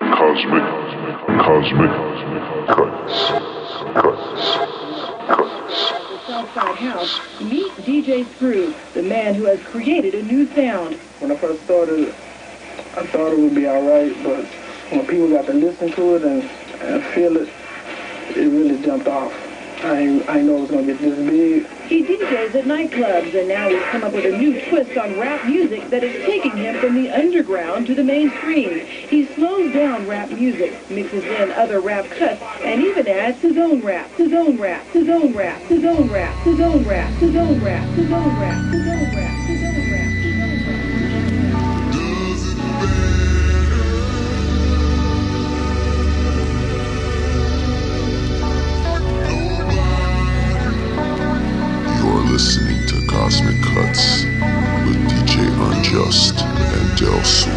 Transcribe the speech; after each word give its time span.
Cosmic, 0.00 0.62
cosmic, 1.44 1.90
cuts, 2.66 3.00
cuts, 3.92 4.22
cuts. 5.26 5.46
Southside 6.26 6.76
House, 6.76 7.20
meet 7.42 7.70
DJ 7.72 8.26
Screw, 8.36 8.74
the 8.94 9.02
man 9.02 9.34
who 9.34 9.44
has 9.44 9.60
created 9.64 10.14
a 10.14 10.22
new 10.22 10.46
sound. 10.54 10.94
When 11.18 11.30
I 11.30 11.36
first 11.36 11.62
started, 11.64 12.08
I 12.96 13.06
thought 13.06 13.32
it 13.32 13.38
would 13.38 13.54
be 13.54 13.68
alright, 13.68 14.16
but 14.24 14.46
when 14.90 15.06
people 15.06 15.28
got 15.28 15.44
to 15.44 15.52
listen 15.52 15.92
to 15.92 16.14
it 16.14 16.22
and, 16.22 16.42
and 16.80 17.04
feel 17.12 17.36
it, 17.36 17.50
it 18.30 18.48
really 18.48 18.82
jumped 18.82 19.08
off. 19.08 19.45
I 19.86 20.24
I 20.26 20.42
know 20.42 20.56
it 20.56 20.60
was 20.62 20.70
gonna 20.70 20.82
get 20.82 20.98
this 20.98 21.16
big. 21.16 21.66
He 21.86 22.02
DJs 22.02 22.56
at 22.56 22.64
nightclubs, 22.64 23.38
and 23.38 23.48
now 23.48 23.68
he's 23.68 23.82
come 23.84 24.02
up 24.02 24.12
with 24.12 24.24
a 24.24 24.36
new 24.36 24.60
twist 24.68 24.96
on 24.96 25.16
rap 25.18 25.46
music 25.46 25.88
that 25.90 26.02
is 26.02 26.24
taking 26.26 26.56
him 26.56 26.80
from 26.80 26.96
the 26.96 27.08
underground 27.10 27.86
to 27.86 27.94
the 27.94 28.02
mainstream. 28.02 28.84
He 28.84 29.26
slows 29.34 29.72
down 29.72 30.08
rap 30.08 30.30
music, 30.30 30.74
mixes 30.90 31.24
in 31.24 31.52
other 31.52 31.80
rap 31.80 32.06
cuts, 32.10 32.42
and 32.64 32.82
even 32.82 33.06
adds 33.06 33.40
his 33.40 33.56
own 33.56 33.80
rap, 33.80 34.10
his 34.16 34.32
own 34.32 34.56
rap, 34.56 34.84
his 34.86 35.08
own 35.08 35.32
rap, 35.32 35.60
his 35.62 35.84
own 35.84 36.08
rap, 36.08 36.34
his 36.38 36.60
own 36.60 36.82
rap, 36.84 37.12
his 37.14 37.36
own 37.36 37.60
rap, 37.60 37.84
his 37.94 38.10
own 38.10 38.10
rap, 38.10 38.10
his 38.10 38.10
own 38.12 38.40
rap, 38.40 38.72
his 38.72 38.88
own 38.88 39.16
rap. 39.16 39.55
Listening 52.36 52.86
to 52.86 53.00
Cosmic 53.06 53.56
Cuts 53.62 54.24
with 54.84 55.00
DJ 55.08 55.48
Unjust 55.72 56.36
and 56.44 56.98
Del 56.98 57.24
Sur. 57.24 57.50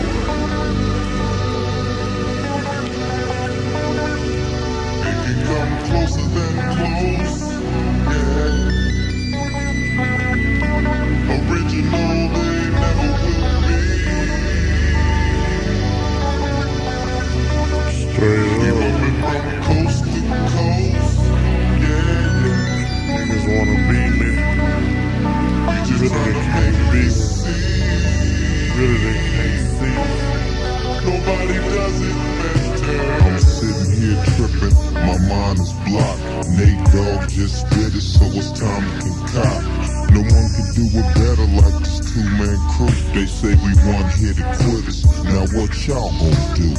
Closer 5.84 6.28
than 6.36 6.56
close, 6.78 7.40
yeah. 8.08 8.70
Original, 11.52 12.49
see. 28.80 29.96
Nobody 31.04 31.58
does 31.68 31.98
it 32.00 32.16
better. 32.40 33.12
I'm 33.24 33.40
sitting 33.40 33.92
here 34.00 34.24
tripping, 34.36 34.76
my 34.94 35.18
mind 35.28 35.60
is 35.60 35.74
blocked. 35.84 36.24
Nate 36.56 36.84
Dogg 36.94 37.30
just 37.30 37.70
did 37.70 37.96
it, 37.96 38.02
so 38.02 38.26
it's 38.32 38.52
time 38.60 38.84
to 38.88 39.04
concoct. 39.04 39.66
No 40.16 40.22
one 40.22 40.50
can 40.56 40.68
do 40.74 40.86
it 40.96 41.08
better 41.14 41.48
like 41.60 41.78
this 41.84 42.00
two-man 42.08 42.60
crew. 42.74 42.96
They 43.14 43.28
say 43.28 43.54
we 43.60 43.72
one-hitter 43.84 44.48
quitters. 44.64 45.06
Now 45.24 45.46
what 45.54 45.72
y'all 45.86 46.10
gonna 46.10 46.56
do? 46.56 46.70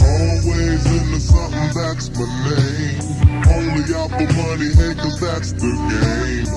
Always 0.00 0.82
into 0.86 1.20
something, 1.20 1.70
that's 1.76 2.08
my 2.16 2.26
name. 2.48 3.00
Only 3.46 3.84
out 3.94 4.10
for 4.10 4.28
money, 4.32 4.72
hey, 4.74 4.94
cause 4.96 5.20
that's 5.20 5.52
the 5.52 5.70
game. 5.92 6.48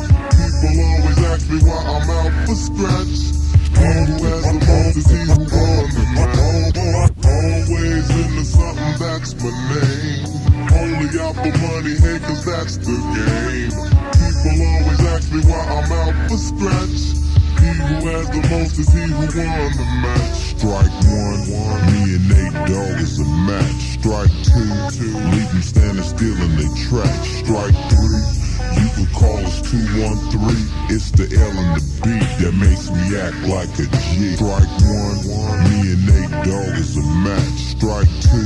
People 0.63 0.85
always 0.95 1.19
ask 1.27 1.49
me 1.49 1.59
why 1.59 1.79
I'm 1.91 2.09
out 2.09 2.47
for 2.47 2.55
scratch. 2.55 3.42
The 3.83 4.63
most 4.65 4.95
is 4.95 5.07
he 5.11 5.19
who 5.27 5.43
won 5.43 5.91
the 5.91 6.03
match. 6.15 6.79
Always 7.27 8.07
into 8.15 8.45
something, 8.45 8.95
that's 8.95 9.35
my 9.43 9.51
name. 9.75 10.23
Only 10.71 11.07
out 11.19 11.35
for 11.35 11.51
money, 11.51 11.95
hey, 11.99 12.19
cause 12.23 12.45
that's 12.45 12.77
the 12.77 12.95
game. 12.95 13.75
People 14.16 14.67
always 14.72 15.01
ask 15.11 15.27
me 15.33 15.41
why 15.43 15.63
I'm 15.67 15.91
out 15.91 16.16
for 16.31 16.38
scratch. 16.38 17.11
He 17.59 17.69
who 17.75 17.95
has 18.07 18.27
the 18.31 18.41
most 18.51 18.79
is 18.79 18.88
he 18.88 19.03
who 19.03 19.19
won 19.19 19.72
the 19.75 19.88
match. 19.99 20.31
Strike 20.55 20.95
one, 21.03 21.41
one 21.51 21.83
me 21.91 22.16
and 22.16 22.25
Nate 22.31 22.55
Dogg 22.72 22.99
is 23.03 23.19
a 23.19 23.27
match. 23.43 23.99
Strike 23.99 24.35
two, 24.47 25.11
leave 25.35 25.51
them 25.51 25.61
standing 25.61 26.03
still 26.07 26.39
in 26.39 26.55
their 26.55 26.72
tracks. 26.88 27.27
Strike 27.43 27.75
three, 27.91 28.42
you 28.78 28.89
can 28.95 29.07
call 29.13 29.38
us 29.45 29.61
213. 29.69 30.73
It's 30.89 31.11
the 31.11 31.25
L 31.29 31.53
and 31.53 31.78
the 31.78 31.84
B 32.03 32.07
that 32.44 32.53
makes 32.57 32.89
me 32.89 33.03
act 33.17 33.39
like 33.50 33.72
a 33.79 33.88
G. 33.89 34.35
Strike 34.38 34.69
one, 34.85 35.57
me 35.69 35.94
and 35.94 36.03
Nate 36.06 36.35
Dogg 36.45 36.73
is 36.78 36.97
a 36.97 37.06
match. 37.23 37.59
Strike 37.78 38.11
two, 38.25 38.45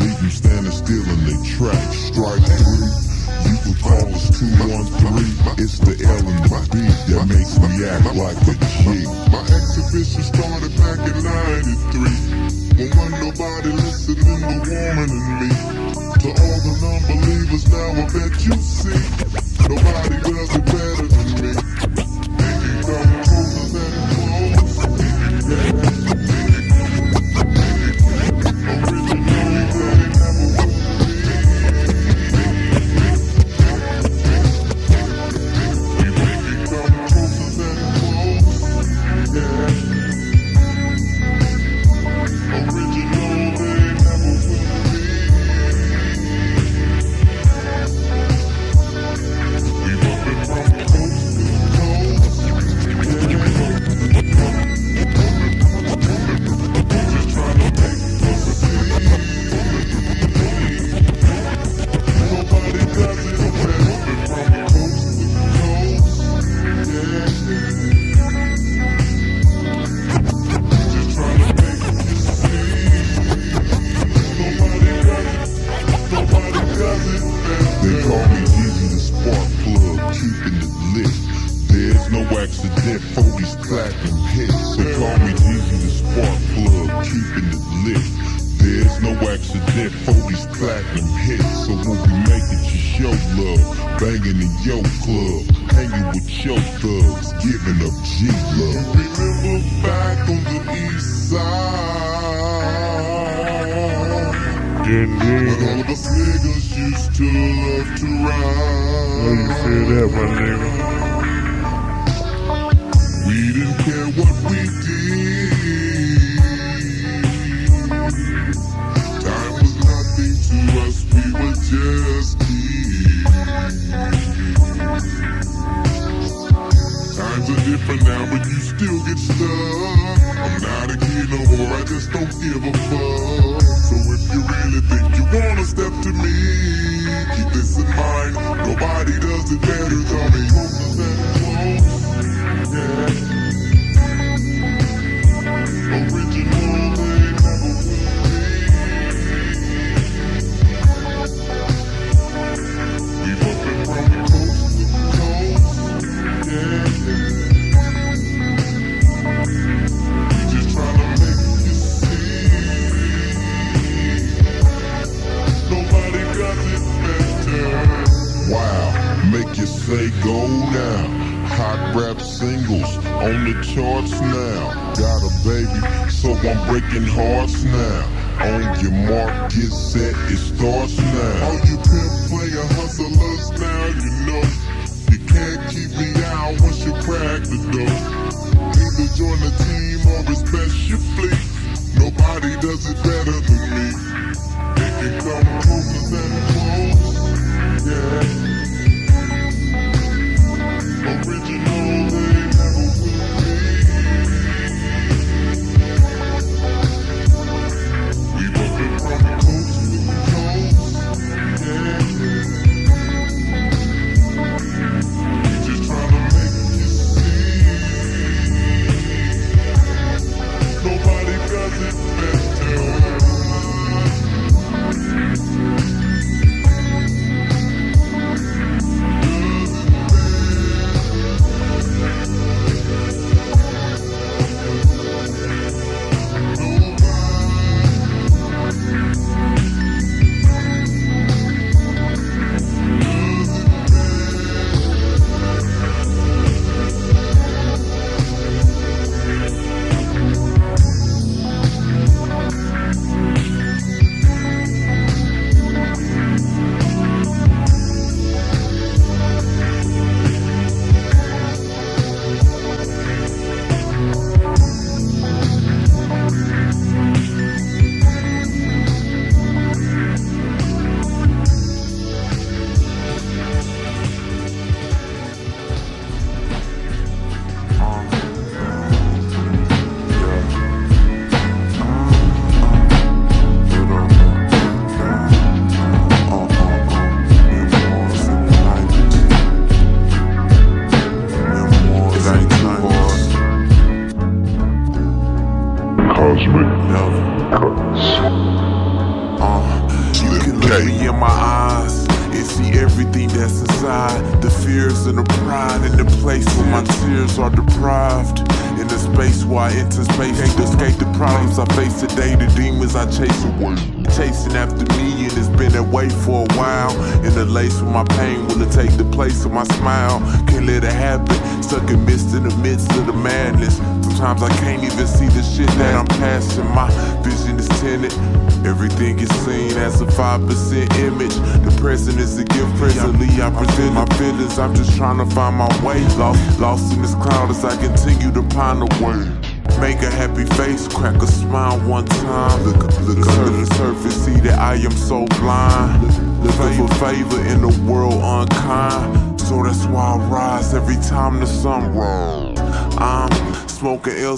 leave 0.00 0.18
them 0.20 0.30
standing 0.30 0.72
still 0.72 1.04
in 1.04 1.20
their 1.26 1.42
tracks. 1.56 1.96
Strike 2.12 2.44
three, 2.44 2.88
you 3.48 3.56
can 3.64 3.74
call 3.80 4.06
us 4.12 4.32
213. 4.38 5.60
It's 5.60 5.78
the 5.80 5.94
L 6.04 6.24
and 6.24 6.40
the 6.44 6.60
B 6.72 6.80
that 7.12 7.24
makes 7.28 7.54
me 7.60 7.70
act 7.84 8.08
like 8.16 8.40
a 8.48 8.54
G. 8.54 9.04
My 9.30 9.42
exhibition 9.44 10.22
started 10.24 10.72
back 10.78 11.00
in 11.04 11.16
93. 11.20 12.34
When 12.74 13.10
nobody 13.22 13.70
listening 13.70 14.24
to 14.24 14.70
Warren 14.70 15.10
and 15.10 15.40
me. 15.40 15.73
To 16.24 16.30
all 16.30 16.36
the 16.36 16.72
non-believers 16.80 17.64
now 17.68 17.90
I 17.90 18.04
bet 18.08 18.32
you 18.46 18.56
see. 18.56 18.96
Nobody 19.68 20.16
does 20.24 20.56
it 20.56 20.64
better 20.64 21.08
than 21.12 21.28
me. 21.42 21.52
They 22.38 22.54
can 22.64 22.80
come 22.82 23.12
closer 23.24 23.84
than 25.44 25.68
close. 25.82 25.93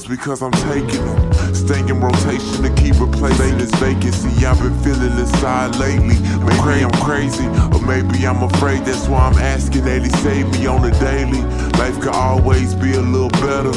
Because 0.08 0.42
I'm 0.42 0.52
taking 0.52 1.04
them. 1.04 1.54
Staying 1.54 1.88
in 1.88 2.00
rotation 2.00 2.62
to 2.62 2.72
keep 2.74 2.98
replacing 3.00 3.58
this 3.58 3.74
vacancy. 3.76 4.46
I've 4.46 4.58
been 4.60 4.78
feeling 4.82 5.18
inside 5.18 5.76
lately. 5.76 6.18
Maybe 6.44 6.84
I'm 6.84 6.90
crazy, 7.02 7.46
or 7.46 7.80
maybe 7.82 8.26
I'm 8.26 8.42
afraid. 8.42 8.84
That's 8.84 9.08
why 9.08 9.26
I'm 9.26 9.38
asking 9.38 9.84
that 9.84 10.02
he 10.02 10.10
save 10.20 10.50
me 10.52 10.66
on 10.66 10.82
the 10.82 10.90
daily. 10.98 11.42
Life 11.78 12.00
could 12.00 12.14
always 12.14 12.74
be 12.74 12.92
a 12.94 13.00
little 13.00 13.30
better. 13.40 13.74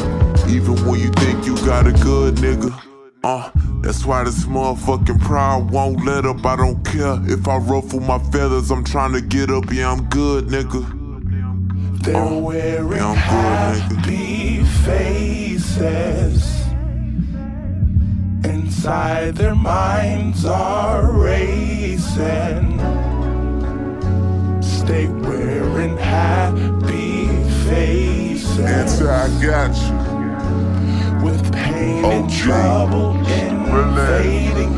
Even 0.50 0.76
when 0.86 1.00
you 1.00 1.10
think 1.10 1.46
you 1.46 1.56
got 1.66 1.88
a 1.88 1.92
good 2.04 2.36
nigga. 2.36 2.74
Uh, 3.24 3.52
that's 3.82 4.06
why 4.06 4.24
this 4.24 4.46
motherfucking 4.46 5.22
pride 5.22 5.70
won't 5.72 6.06
let 6.06 6.26
up. 6.26 6.46
I 6.46 6.56
don't 6.56 6.84
care 6.86 7.20
if 7.26 7.48
I 7.48 7.58
ruffle 7.58 8.00
my 8.00 8.20
feathers. 8.32 8.72
I'm 8.72 8.84
trying 8.84 9.14
to 9.14 9.22
get 9.22 9.50
up. 9.50 9.72
Yeah, 9.72 9.92
I'm 9.92 10.06
good, 10.10 10.46
nigga. 10.46 10.99
They're 12.02 12.40
wearing 12.40 12.92
yeah, 12.94 13.14
happy 13.14 14.64
faces. 14.86 16.46
Inside 18.46 19.36
their 19.36 19.54
minds 19.54 20.46
are 20.46 21.12
racing. 21.12 22.80
Stay 24.62 25.08
wearing 25.08 25.98
happy 25.98 27.28
faces. 27.68 28.60
Answer, 28.60 29.12
I 29.12 29.28
got 29.44 29.76
you. 29.76 31.26
With 31.26 31.52
pain 31.52 32.06
and 32.06 32.32
trouble 32.32 33.18
invading 33.18 34.74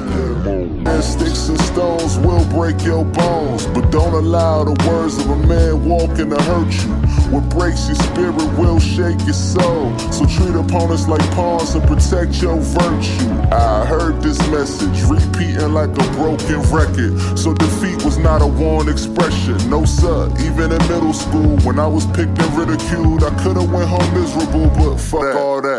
And 0.87 1.03
sticks 1.03 1.49
and 1.49 1.61
stones 1.61 2.17
will 2.17 2.45
break 2.49 2.83
your 2.83 3.05
bones, 3.05 3.67
but 3.67 3.91
don't 3.91 4.13
allow 4.13 4.63
the 4.63 4.73
words 4.89 5.19
of 5.19 5.29
a 5.29 5.37
man 5.47 5.85
walking 5.85 6.31
to 6.31 6.41
hurt 6.41 6.73
you. 6.83 7.00
What 7.31 7.47
breaks 7.47 7.87
your 7.87 7.95
spirit 7.95 8.35
will 8.59 8.79
shake 8.81 9.19
your 9.21 9.33
soul. 9.33 9.97
So 10.11 10.25
treat 10.25 10.53
opponents 10.53 11.07
like 11.07 11.21
pawns 11.31 11.73
and 11.75 11.83
protect 11.87 12.41
your 12.41 12.57
virtue. 12.59 13.31
I 13.55 13.85
heard 13.85 14.21
this 14.21 14.37
message 14.49 15.01
repeating 15.03 15.71
like 15.73 15.91
a 15.91 16.07
broken 16.19 16.59
record. 16.69 17.17
So 17.39 17.53
defeat 17.53 18.03
was 18.03 18.17
not 18.17 18.41
a 18.41 18.47
worn 18.47 18.89
expression. 18.89 19.57
No 19.69 19.85
sir, 19.85 20.27
even 20.41 20.73
in 20.73 20.81
middle 20.89 21.13
school 21.13 21.57
when 21.59 21.79
I 21.79 21.87
was 21.87 22.05
picked 22.07 22.37
and 22.37 22.51
ridiculed, 22.57 23.23
I 23.23 23.29
could've 23.41 23.71
went 23.71 23.87
home 23.87 24.13
miserable, 24.13 24.67
but 24.75 24.97
fuck 24.97 25.33
all 25.35 25.61
that. 25.61 25.70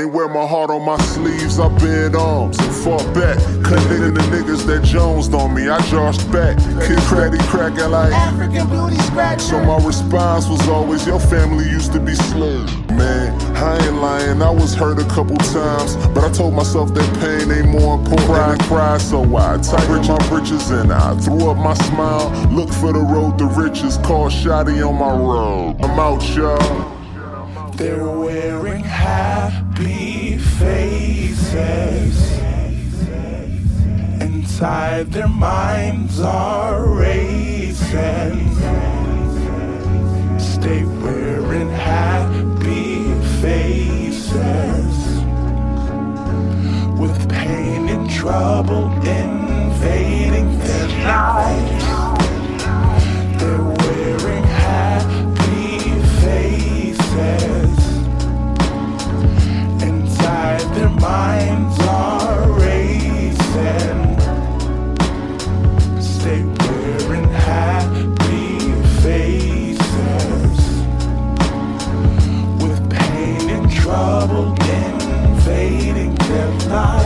Ain't 0.00 0.14
wear 0.14 0.28
my 0.28 0.46
heart 0.46 0.70
on 0.70 0.86
my 0.86 0.96
sleeves, 1.12 1.60
I 1.60 1.68
bared 1.76 2.16
arms 2.16 2.58
and 2.58 2.74
fought 2.74 3.04
back. 3.12 3.36
Connecting 3.62 4.14
the 4.14 4.24
niggas 4.32 4.64
that 4.64 4.82
jonesed 4.82 5.34
on 5.34 5.52
me, 5.52 5.68
I 5.68 5.78
joshed 5.92 6.24
back. 6.32 6.56
Kid 6.56 6.96
craddy 7.04 7.38
cracking 7.48 7.90
like 7.90 8.10
African 8.10 8.66
booty 8.68 8.96
scratch. 8.96 9.42
so 9.42 9.62
my 9.62 9.76
response 9.84 10.48
was 10.48 10.66
always, 10.68 11.06
your 11.06 11.20
family 11.20 11.68
used 11.68 11.92
to 11.92 12.00
be 12.00 12.14
slow. 12.14 12.64
Man, 12.96 13.38
I 13.54 13.76
ain't 13.76 13.96
lying, 13.96 14.40
I 14.40 14.48
was 14.48 14.74
hurt 14.74 14.98
a 14.98 15.04
couple 15.04 15.36
times. 15.36 15.96
But 16.14 16.24
I 16.24 16.32
told 16.32 16.54
myself 16.54 16.94
that 16.94 17.08
pain 17.20 17.52
ain't 17.52 17.68
more 17.68 17.96
important 17.96 18.58
than 18.58 18.58
pride. 18.68 19.02
So 19.02 19.20
I 19.36 19.58
tightened 19.58 20.08
my 20.08 20.28
britches 20.30 20.70
and 20.70 20.94
I 20.94 21.14
threw 21.18 21.50
up 21.50 21.58
my 21.58 21.74
smile. 21.74 22.30
Look 22.50 22.72
for 22.72 22.94
the 22.94 23.00
road 23.00 23.36
to 23.36 23.44
riches, 23.48 23.98
call 23.98 24.30
Shotty 24.30 24.80
on 24.80 24.94
my 24.94 25.12
road. 25.12 25.76
I'm 25.82 26.00
out, 26.00 26.22
y'all. 26.34 26.96
They're 27.76 28.08
wearing 28.08 28.82
happy 28.82 29.59
faces. 30.60 32.16
Inside 34.20 35.10
their 35.12 35.28
minds 35.28 36.20
are 36.20 36.86
racing. 36.86 38.40
Stay 40.38 40.84
wearing 40.84 41.70
happy 41.70 43.14
faces. 43.42 43.90
with 47.00 47.30
pain 47.30 47.88
and 47.88 48.10
trouble 48.10 48.92
invading 48.96 50.58
their 50.58 50.88
lives. 51.06 51.84
They're 53.40 53.64
wearing 53.80 54.39
trouble 73.90 74.54
invading 74.62 76.14
their 76.14 76.50
lives. 76.68 76.99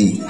Who? 0.00 0.29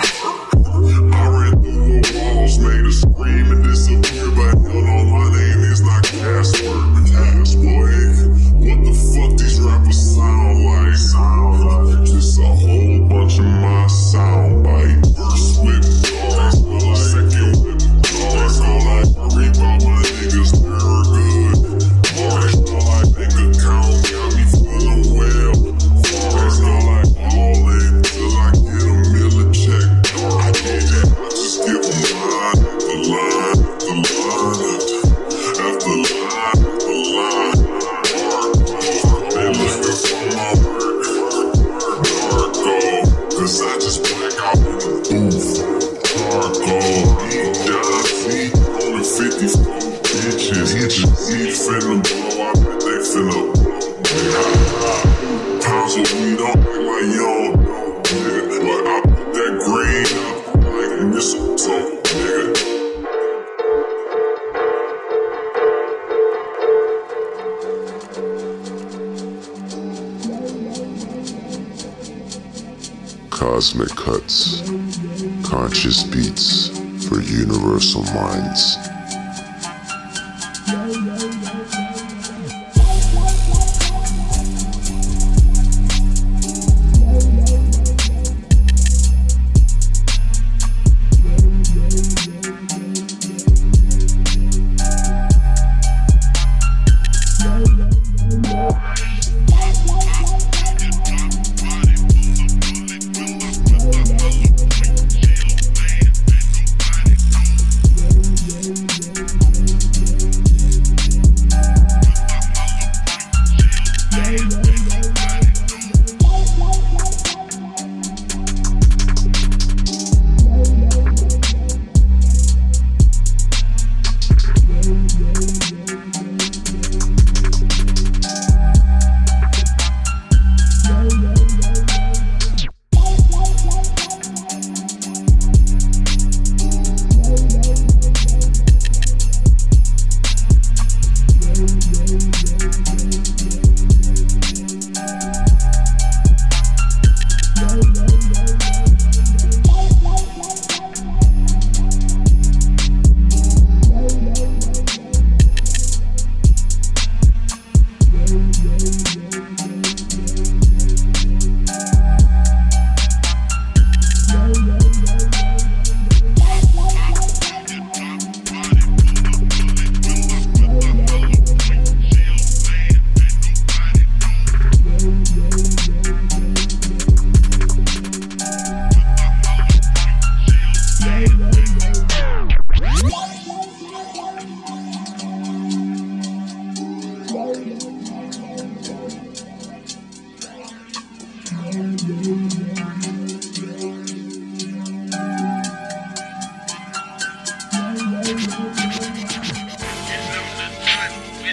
Cosmic 74.10 74.39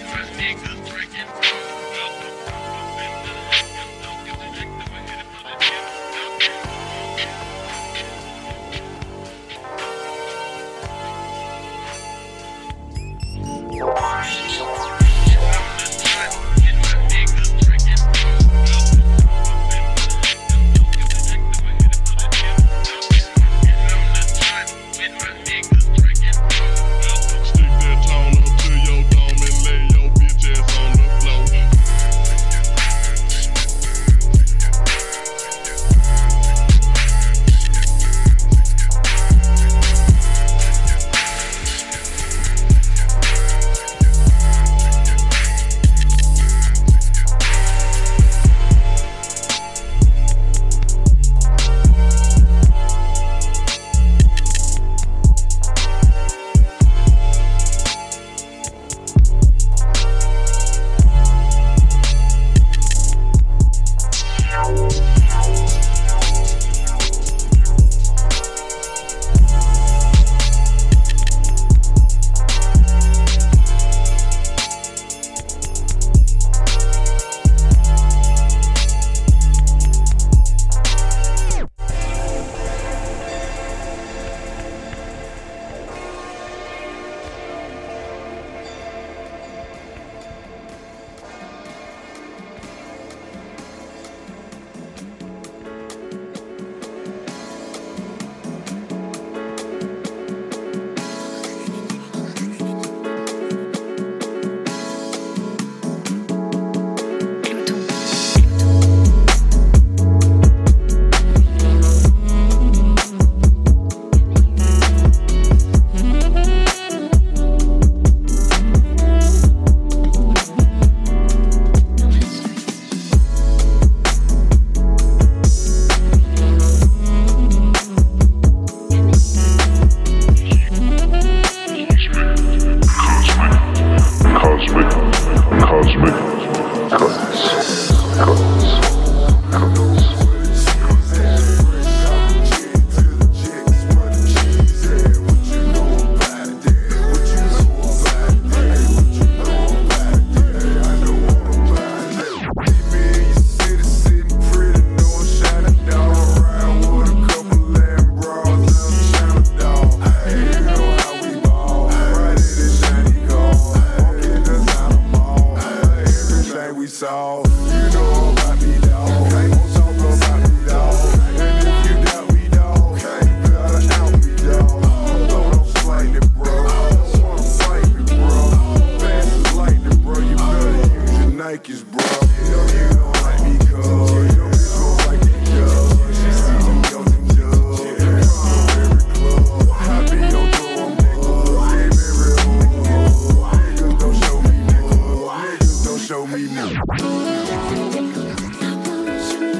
trust 0.09 0.37
me, 0.37 0.53
good 0.53 0.96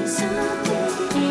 Something 0.08 1.27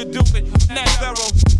should 0.00 0.12
do 0.12 0.20
it. 0.34 0.44
I. 0.70 1.14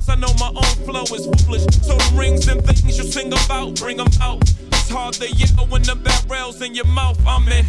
I 0.08 0.16
know 0.16 0.32
my 0.40 0.48
own 0.48 0.84
flow 0.84 1.02
is 1.02 1.26
foolish. 1.44 1.62
So 1.82 1.94
the 1.94 2.16
rings 2.16 2.48
and 2.48 2.64
things 2.64 2.98
you 2.98 3.04
sing 3.04 3.28
about, 3.28 3.76
bring 3.76 3.98
them 3.98 4.08
out. 4.20 4.42
It's 4.42 4.90
hard 4.90 5.14
to 5.14 5.30
yell 5.30 5.66
when 5.66 5.82
the 5.82 5.94
barrel's 5.94 6.60
in 6.62 6.74
your 6.74 6.86
mouth. 6.86 7.18
I'm 7.26 7.46
in. 7.48 7.66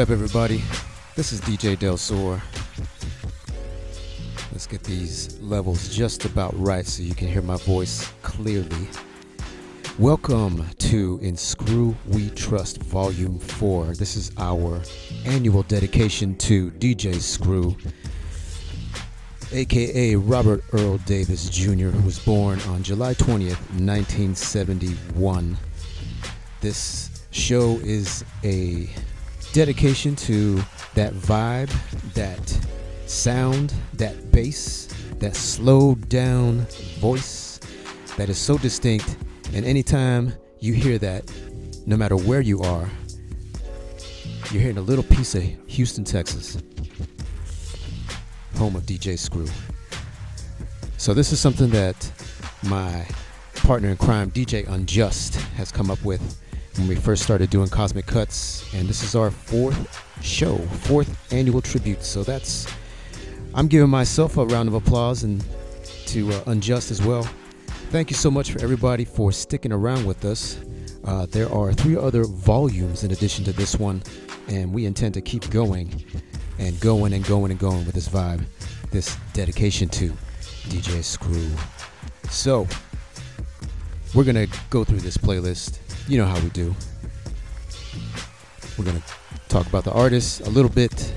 Up, 0.00 0.08
everybody? 0.08 0.62
This 1.14 1.30
is 1.30 1.42
DJ 1.42 1.78
Del 1.78 1.98
Sur. 1.98 2.40
Let's 4.50 4.66
get 4.66 4.82
these 4.82 5.38
levels 5.40 5.94
just 5.94 6.24
about 6.24 6.58
right 6.58 6.86
so 6.86 7.02
you 7.02 7.14
can 7.14 7.28
hear 7.28 7.42
my 7.42 7.58
voice 7.58 8.10
clearly. 8.22 8.88
Welcome 9.98 10.64
to 10.78 11.18
In 11.20 11.36
Screw 11.36 11.94
We 12.06 12.30
Trust 12.30 12.82
Volume 12.84 13.38
4. 13.38 13.94
This 13.96 14.16
is 14.16 14.32
our 14.38 14.80
annual 15.26 15.64
dedication 15.64 16.34
to 16.38 16.70
DJ 16.70 17.20
Screw, 17.20 17.76
aka 19.52 20.14
Robert 20.14 20.64
Earl 20.72 20.96
Davis 20.98 21.50
Jr., 21.50 21.88
who 21.88 22.06
was 22.06 22.18
born 22.20 22.58
on 22.68 22.82
July 22.82 23.12
20th, 23.12 23.60
1971. 23.78 25.58
This 26.62 27.10
show 27.32 27.78
is 27.82 28.24
a 28.44 28.88
dedication 29.52 30.14
to 30.16 30.56
that 30.94 31.12
vibe, 31.12 31.70
that 32.14 32.58
sound, 33.06 33.74
that 33.94 34.30
bass, 34.30 34.86
that 35.18 35.34
slowed 35.36 36.08
down 36.08 36.66
voice 36.98 37.60
that 38.16 38.28
is 38.28 38.38
so 38.38 38.58
distinct. 38.58 39.16
And 39.52 39.64
anytime 39.64 40.32
you 40.60 40.72
hear 40.72 40.98
that, 40.98 41.30
no 41.86 41.96
matter 41.96 42.16
where 42.16 42.40
you 42.40 42.60
are, 42.60 42.88
you're 44.50 44.62
hearing 44.62 44.78
a 44.78 44.82
little 44.82 45.04
piece 45.04 45.34
of 45.34 45.42
Houston, 45.42 46.04
Texas, 46.04 46.58
home 48.56 48.76
of 48.76 48.82
DJ 48.84 49.18
Screw. 49.18 49.46
So, 50.96 51.14
this 51.14 51.32
is 51.32 51.40
something 51.40 51.70
that 51.70 52.12
my 52.64 53.06
partner 53.54 53.88
in 53.88 53.96
crime, 53.96 54.30
DJ 54.30 54.68
Unjust, 54.68 55.36
has 55.56 55.72
come 55.72 55.90
up 55.90 56.02
with 56.04 56.39
when 56.76 56.88
we 56.88 56.94
first 56.94 57.22
started 57.22 57.50
doing 57.50 57.68
Cosmic 57.68 58.06
Cuts, 58.06 58.72
and 58.74 58.88
this 58.88 59.02
is 59.02 59.14
our 59.14 59.30
fourth 59.30 60.02
show, 60.22 60.58
fourth 60.58 61.32
annual 61.32 61.60
tribute. 61.60 62.02
So 62.02 62.22
that's, 62.22 62.66
I'm 63.54 63.66
giving 63.66 63.90
myself 63.90 64.36
a 64.36 64.44
round 64.46 64.68
of 64.68 64.74
applause 64.74 65.24
and 65.24 65.44
to 66.06 66.32
uh, 66.32 66.42
Unjust 66.46 66.90
as 66.90 67.02
well. 67.02 67.22
Thank 67.90 68.10
you 68.10 68.16
so 68.16 68.30
much 68.30 68.52
for 68.52 68.60
everybody 68.62 69.04
for 69.04 69.32
sticking 69.32 69.72
around 69.72 70.06
with 70.06 70.24
us. 70.24 70.60
Uh, 71.04 71.26
there 71.26 71.52
are 71.52 71.72
three 71.72 71.96
other 71.96 72.24
volumes 72.24 73.04
in 73.04 73.10
addition 73.10 73.44
to 73.44 73.52
this 73.52 73.78
one, 73.78 74.02
and 74.48 74.72
we 74.72 74.86
intend 74.86 75.14
to 75.14 75.20
keep 75.20 75.48
going 75.50 76.04
and 76.58 76.78
going 76.80 77.14
and 77.14 77.24
going 77.24 77.50
and 77.50 77.58
going 77.58 77.84
with 77.86 77.94
this 77.94 78.08
vibe, 78.08 78.44
this 78.90 79.16
dedication 79.32 79.88
to 79.88 80.10
DJ 80.68 81.02
Screw. 81.02 81.50
So, 82.28 82.68
we're 84.14 84.24
gonna 84.24 84.46
go 84.68 84.84
through 84.84 85.00
this 85.00 85.16
playlist 85.16 85.78
you 86.08 86.18
know 86.18 86.26
how 86.26 86.38
we 86.40 86.50
do. 86.50 86.74
We're 88.78 88.84
going 88.84 89.00
to 89.00 89.06
talk 89.48 89.66
about 89.66 89.84
the 89.84 89.92
artists 89.92 90.40
a 90.40 90.50
little 90.50 90.70
bit 90.70 91.12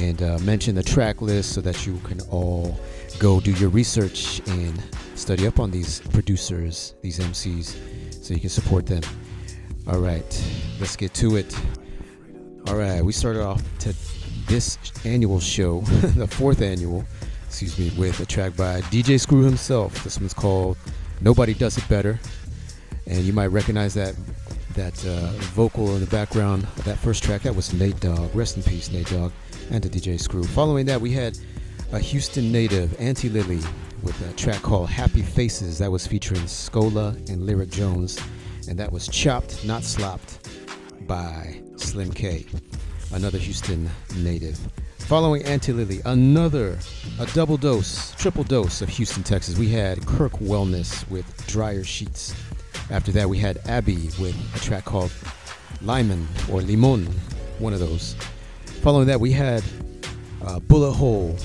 and 0.00 0.22
uh, 0.22 0.38
mention 0.40 0.74
the 0.74 0.82
track 0.82 1.20
list 1.20 1.52
so 1.52 1.60
that 1.60 1.86
you 1.86 1.98
can 2.04 2.20
all 2.30 2.80
go 3.18 3.40
do 3.40 3.52
your 3.52 3.68
research 3.68 4.40
and 4.46 4.82
study 5.14 5.46
up 5.46 5.60
on 5.60 5.70
these 5.70 6.00
producers, 6.00 6.94
these 7.02 7.18
MCs, 7.18 8.24
so 8.24 8.34
you 8.34 8.40
can 8.40 8.48
support 8.48 8.86
them. 8.86 9.02
All 9.86 9.98
right, 9.98 10.44
let's 10.78 10.96
get 10.96 11.12
to 11.14 11.36
it. 11.36 11.58
All 12.68 12.76
right, 12.76 13.04
we 13.04 13.12
started 13.12 13.42
off 13.42 13.62
to 13.80 13.94
this 14.46 14.78
annual 15.04 15.40
show, 15.40 15.80
the 16.16 16.26
fourth 16.26 16.62
annual, 16.62 17.04
excuse 17.46 17.78
me, 17.78 17.92
with 17.98 18.20
a 18.20 18.26
track 18.26 18.56
by 18.56 18.80
DJ 18.82 19.20
Screw 19.20 19.42
himself. 19.42 20.02
This 20.02 20.18
one's 20.18 20.34
called 20.34 20.76
Nobody 21.20 21.54
Does 21.54 21.76
It 21.76 21.88
Better 21.88 22.18
and 23.10 23.20
you 23.24 23.32
might 23.32 23.48
recognize 23.48 23.92
that 23.94 24.14
That 24.74 25.04
uh, 25.04 25.32
vocal 25.52 25.94
in 25.96 26.00
the 26.00 26.06
background 26.06 26.62
that 26.84 26.96
first 26.96 27.24
track, 27.24 27.42
that 27.42 27.54
was 27.54 27.74
Nate 27.74 27.98
Dogg. 28.00 28.34
Rest 28.34 28.56
in 28.56 28.62
peace, 28.62 28.90
Nate 28.90 29.08
Dogg, 29.08 29.32
and 29.70 29.82
the 29.82 29.88
DJ 29.90 30.18
Screw. 30.18 30.44
Following 30.44 30.86
that, 30.86 31.00
we 31.00 31.10
had 31.10 31.36
a 31.92 31.98
Houston 31.98 32.52
native, 32.52 32.98
Auntie 33.00 33.28
Lily, 33.28 33.58
with 34.04 34.18
a 34.30 34.32
track 34.34 34.62
called 34.62 34.88
Happy 34.88 35.22
Faces. 35.22 35.78
That 35.78 35.90
was 35.90 36.06
featuring 36.06 36.42
Scola 36.42 37.16
and 37.28 37.46
Lyric 37.46 37.70
Jones, 37.70 38.20
and 38.68 38.78
that 38.78 38.92
was 38.92 39.08
Chopped, 39.08 39.64
Not 39.64 39.82
Slopped 39.82 40.48
by 41.08 41.60
Slim 41.76 42.12
K, 42.12 42.46
another 43.12 43.38
Houston 43.38 43.90
native. 44.18 44.56
Following 44.98 45.42
Auntie 45.42 45.72
Lily, 45.72 46.00
another, 46.04 46.78
a 47.18 47.26
double 47.34 47.56
dose, 47.56 48.12
triple 48.12 48.44
dose 48.44 48.82
of 48.82 48.88
Houston, 48.90 49.24
Texas. 49.24 49.58
We 49.58 49.68
had 49.68 50.06
Kirk 50.06 50.34
Wellness 50.34 51.10
with 51.10 51.26
Dryer 51.48 51.82
Sheets. 51.82 52.36
After 52.90 53.12
that, 53.12 53.28
we 53.28 53.38
had 53.38 53.58
Abby 53.66 54.10
with 54.18 54.36
a 54.56 54.58
track 54.58 54.84
called 54.84 55.12
Lyman 55.80 56.26
or 56.50 56.60
Limon, 56.60 57.06
one 57.58 57.72
of 57.72 57.78
those. 57.78 58.16
Following 58.82 59.06
that, 59.06 59.20
we 59.20 59.30
had 59.30 59.62
uh, 60.44 60.58
Bullet 60.58 60.92
Hole 60.92 61.36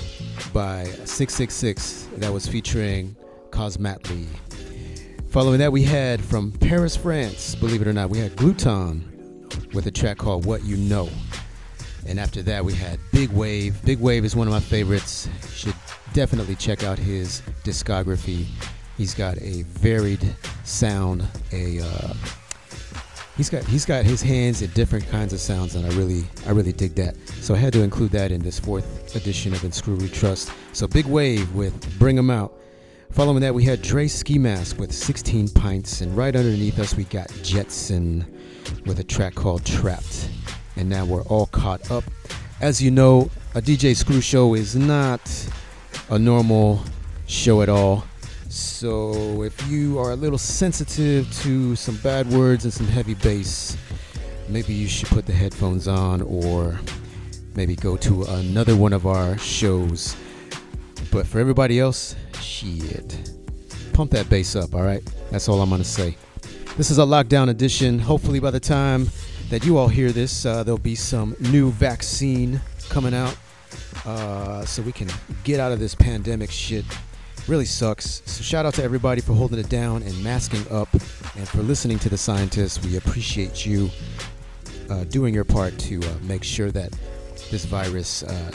by 0.54 0.86
666 0.86 2.08
that 2.18 2.32
was 2.32 2.48
featuring 2.48 3.16
Cosmatly. 3.52 4.26
Following 5.30 5.60
that, 5.60 5.72
we 5.72 5.84
had 5.84 6.24
from 6.24 6.52
Paris, 6.52 6.96
France, 6.96 7.56
believe 7.56 7.82
it 7.82 7.88
or 7.88 7.94
not, 7.94 8.10
we 8.10 8.18
had 8.18 8.36
Gluton 8.36 9.04
with 9.74 9.86
a 9.86 9.92
track 9.92 10.18
called 10.18 10.46
What 10.46 10.64
You 10.64 10.78
Know. 10.78 11.10
And 12.08 12.20
after 12.20 12.42
that, 12.44 12.64
we 12.64 12.74
had 12.74 13.00
Big 13.12 13.30
Wave. 13.32 13.84
Big 13.84 14.00
Wave 14.00 14.26
is 14.26 14.36
one 14.36 14.48
of 14.48 14.54
my 14.54 14.60
favorites. 14.60 15.28
Should 15.52 15.76
definitely 16.14 16.56
check 16.56 16.84
out 16.84 16.98
his 16.98 17.42
discography. 17.64 18.46
He's 18.98 19.14
got 19.14 19.38
a 19.42 19.64
varied 19.64 20.36
sound. 20.66 21.28
A 21.52 21.80
uh, 21.82 22.14
he's 23.38 23.50
got 23.50 23.64
he's 23.66 23.86
got 23.86 24.06
his 24.06 24.22
hands 24.22 24.62
in 24.62 24.70
different 24.72 25.08
kinds 25.10 25.34
of 25.34 25.40
sounds, 25.40 25.76
and 25.76 25.86
I 25.86 25.96
really 25.96 26.24
I 26.46 26.52
really 26.52 26.74
dig 26.74 26.96
that. 26.96 27.16
So 27.42 27.54
I 27.54 27.58
had 27.58 27.74
to 27.74 27.82
include 27.82 28.12
that 28.12 28.32
in 28.32 28.42
this 28.42 28.60
fourth 28.60 29.16
edition 29.16 29.54
of 29.54 29.64
In 29.64 29.72
Screw 29.72 29.96
We 29.96 30.10
Trust. 30.10 30.52
So 30.74 30.88
Big 30.88 31.06
Wave 31.06 31.54
with 31.54 31.98
Bring 32.00 32.18
'Em 32.18 32.30
Out. 32.30 32.54
Following 33.12 33.40
that, 33.42 33.54
we 33.54 33.64
had 33.64 33.82
Dre 33.82 34.08
Ski 34.08 34.38
Mask 34.38 34.78
with 34.78 34.92
16 34.92 35.50
pints, 35.50 36.02
and 36.02 36.18
right 36.18 36.36
underneath 36.36 36.80
us, 36.80 36.96
we 36.96 37.06
got 37.06 37.32
Jetson 37.44 38.26
with 38.86 39.00
a 39.00 39.04
track 39.04 39.36
called 39.36 39.64
Trapped 39.64 40.30
and 40.76 40.90
now 40.90 41.06
we're 41.06 41.24
all 41.24 41.48
caught 41.48 41.90
up. 41.92 42.04
As 42.62 42.82
you 42.82 42.92
know, 42.92 43.30
a 43.54 43.62
DJ 43.62 43.96
Screw 43.96 44.22
show 44.22 44.54
is 44.54 44.76
not 44.76 45.22
a 46.10 46.20
normal 46.20 46.82
show 47.28 47.62
at 47.62 47.70
all. 47.70 48.06
So 48.56 49.44
if 49.44 49.68
you 49.68 50.00
are 50.00 50.12
a 50.12 50.16
little 50.16 50.38
sensitive 50.38 51.30
to 51.42 51.76
some 51.76 51.98
bad 51.98 52.26
words 52.30 52.64
and 52.64 52.74
some 52.74 52.88
heavy 52.88 53.14
bass, 53.16 53.76
maybe 54.48 54.74
you 54.74 54.88
should 54.88 55.10
put 55.10 55.26
the 55.26 55.34
headphones 55.34 55.90
on 55.90 56.22
or 56.22 56.80
maybe 57.54 57.76
go 57.76 57.98
to 57.98 58.24
another 58.24 58.78
one 58.78 58.94
of 58.94 59.06
our 59.06 59.38
shows. 59.38 60.16
But 61.12 61.28
for 61.28 61.40
everybody 61.40 61.82
else, 61.82 62.16
shit. 62.40 63.30
Pump 63.92 64.12
that 64.12 64.30
bass 64.30 64.56
up, 64.56 64.74
alright? 64.74 65.04
That's 65.32 65.50
all 65.50 65.62
I'm 65.62 65.70
gonna 65.70 65.84
say. 65.84 66.16
This 66.78 66.92
is 66.92 66.98
a 66.98 67.04
lockdown 67.04 67.50
edition. 67.50 68.00
Hopefully, 68.00 68.40
by 68.40 68.52
the 68.52 68.62
time 68.62 69.10
that 69.50 69.66
you 69.66 69.78
all 69.78 69.90
hear 69.90 70.14
this, 70.14 70.46
uh, 70.46 70.64
there'll 70.64 70.78
be 70.78 70.96
some 70.96 71.36
new 71.42 71.72
vaccine 71.72 72.62
coming 72.88 73.14
out 73.14 73.36
uh, 74.06 74.64
so 74.64 74.82
we 74.82 74.94
can 74.94 75.10
get 75.44 75.60
out 75.60 75.74
of 75.74 75.80
this 75.80 75.94
pandemic 75.94 76.52
shit. 76.52 76.86
Really 77.48 77.66
sucks. 77.66 78.24
So, 78.26 78.42
shout 78.42 78.66
out 78.66 78.74
to 78.76 78.84
everybody 78.84 79.22
for 79.22 79.34
holding 79.34 79.60
it 79.60 79.70
down 79.70 80.02
and 80.02 80.24
masking 80.24 80.66
up 80.72 80.92
and 80.94 81.48
for 81.48 81.62
listening 81.62 82.00
to 82.00 82.10
the 82.10 82.18
scientists. 82.18 82.84
We 82.84 82.98
appreciate 82.98 83.68
you 83.68 83.92
uh, 84.90 85.04
doing 85.04 85.32
your 85.32 85.44
part 85.44 85.78
to 85.80 86.00
uh, 86.00 86.14
make 86.24 86.44
sure 86.44 86.72
that 86.72 86.92
this 87.52 87.66
virus 87.66 88.24
uh, 88.24 88.52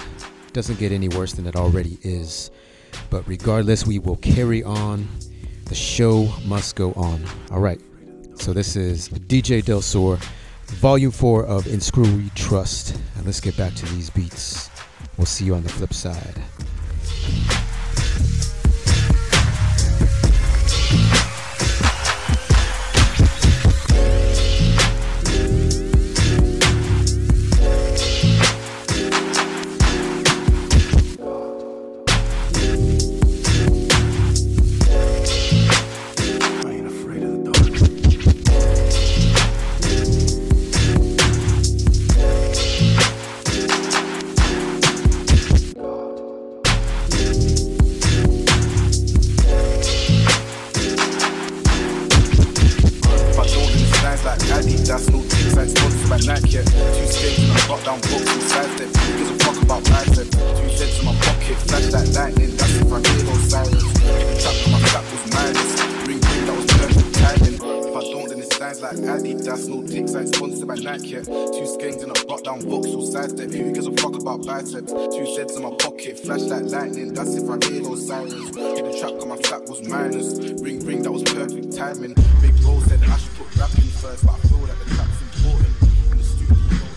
doesn't 0.52 0.80
get 0.80 0.90
any 0.90 1.06
worse 1.06 1.34
than 1.34 1.46
it 1.46 1.54
already 1.54 1.98
is. 2.02 2.50
But 3.10 3.28
regardless, 3.28 3.86
we 3.86 4.00
will 4.00 4.16
carry 4.16 4.64
on. 4.64 5.06
The 5.66 5.76
show 5.76 6.28
must 6.44 6.74
go 6.74 6.92
on. 6.94 7.24
All 7.52 7.60
right. 7.60 7.80
So, 8.34 8.52
this 8.52 8.74
is 8.74 9.08
DJ 9.08 9.64
Del 9.64 9.82
Sur. 9.82 10.18
Volume 10.66 11.12
4 11.12 11.46
of 11.46 11.68
In 11.68 11.80
Screw 11.80 12.12
We 12.16 12.30
Trust. 12.30 12.98
And 13.16 13.24
let's 13.24 13.40
get 13.40 13.56
back 13.56 13.72
to 13.74 13.86
these 13.94 14.10
beats. 14.10 14.68
We'll 15.16 15.26
see 15.26 15.44
you 15.44 15.54
on 15.54 15.62
the 15.62 15.68
flip 15.68 15.94
side. 15.94 16.42
Flash 76.24 76.42
like 76.42 76.64
lightning, 76.64 77.14
that's 77.14 77.34
if 77.34 77.48
I 77.48 77.56
hear 77.66 77.82
no 77.82 77.94
sirens. 77.96 78.34
In 78.34 78.84
the 78.84 78.96
trap, 79.00 79.18
got 79.18 79.28
my 79.28 79.36
flat 79.36 79.62
was 79.66 79.88
minus. 79.88 80.38
Ring, 80.60 80.84
ring, 80.84 81.02
that 81.02 81.10
was 81.10 81.22
perfect 81.22 81.74
timing. 81.74 82.14
Big 82.42 82.60
Bro 82.60 82.80
said 82.80 83.02
I 83.02 83.16
should 83.16 83.34
put 83.36 83.56
rapping 83.56 83.84
first, 83.84 84.26
but 84.26 84.34
I 84.34 84.38
feel 84.40 84.58
that 84.66 84.78
the 84.78 84.94
trap's 84.94 85.22
important. 85.22 85.74
In 86.10 86.18
the 86.18 86.24
studio. 86.24 86.89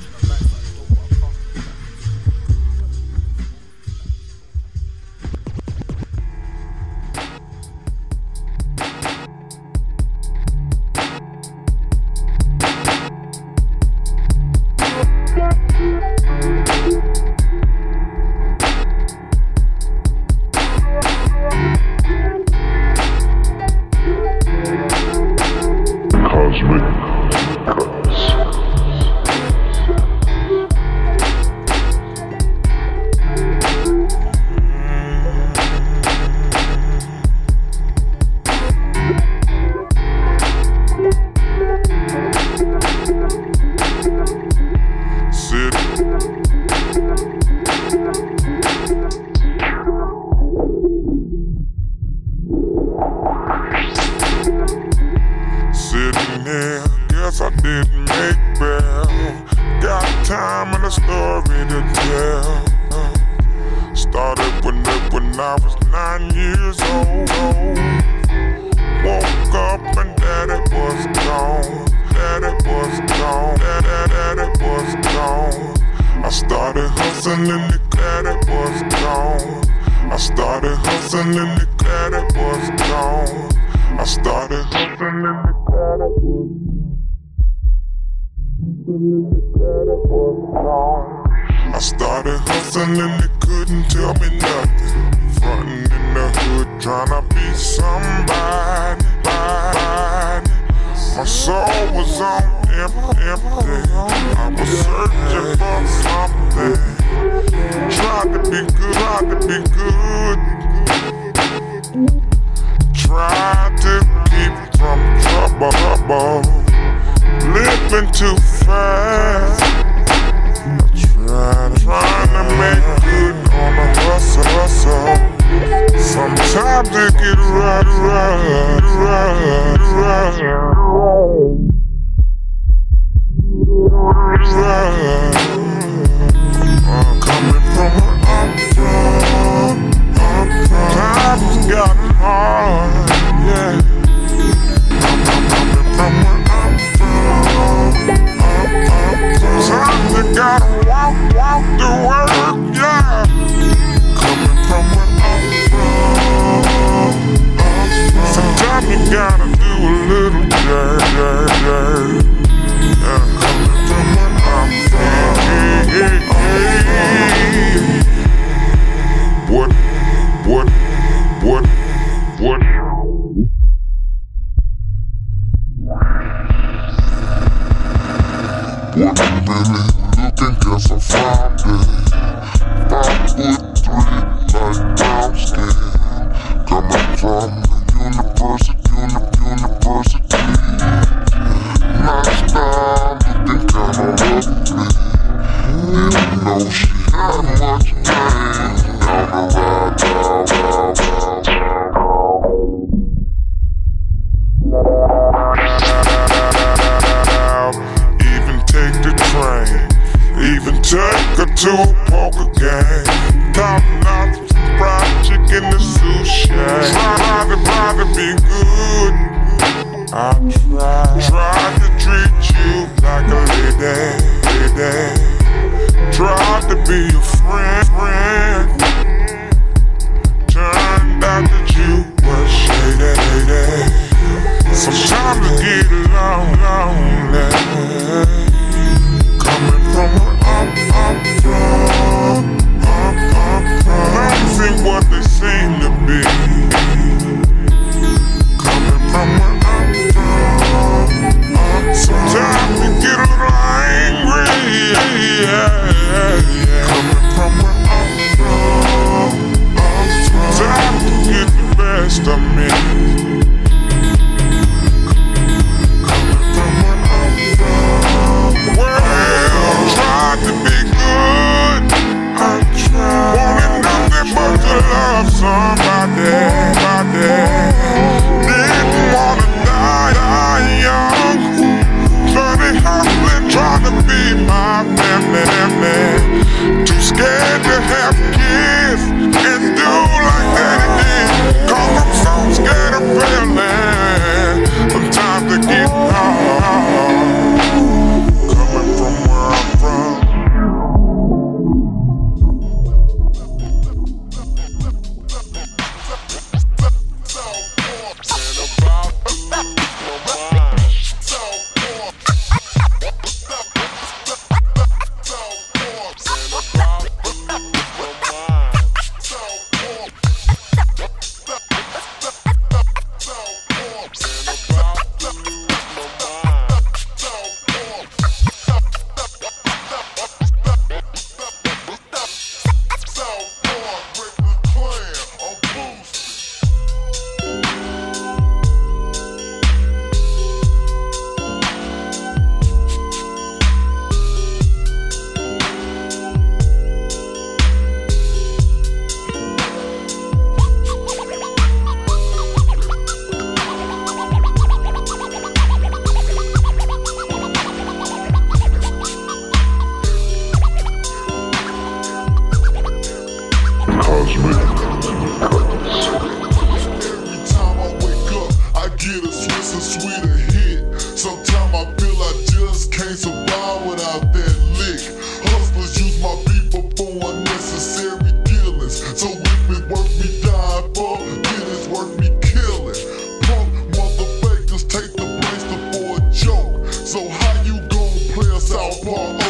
Southpaw. 388.73 389.42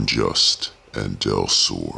unjust 0.00 0.72
and 0.94 1.26
elsewhere. 1.26 1.89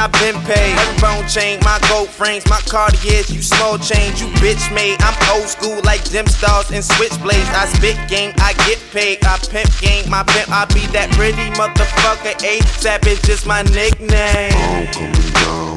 I 0.00 0.06
been 0.16 0.40
paid. 0.48 0.74
My 0.76 0.96
phone 0.96 1.28
chain, 1.28 1.60
my 1.62 1.78
gold 1.90 2.08
frames, 2.08 2.48
my 2.48 2.58
Cartiers, 2.64 3.28
you 3.30 3.42
small 3.42 3.76
change, 3.76 4.18
you 4.18 4.28
bitch 4.40 4.74
made. 4.74 4.96
I'm 5.00 5.12
old 5.36 5.46
school 5.46 5.78
like 5.84 6.02
gym 6.08 6.26
stars 6.26 6.70
and 6.70 6.82
switchblades. 6.82 7.52
I 7.52 7.66
spit 7.66 7.98
game, 8.08 8.32
I 8.38 8.54
get 8.64 8.80
paid. 8.92 9.18
I 9.24 9.36
pimp 9.50 9.68
game, 9.78 10.08
my 10.08 10.22
pimp, 10.22 10.48
I 10.48 10.64
be 10.72 10.86
that 10.96 11.10
pretty 11.12 11.50
motherfucker. 11.52 12.32
A 12.42 12.62
Savage 12.80 13.28
is 13.28 13.44
my 13.44 13.60
nickname 13.76 15.69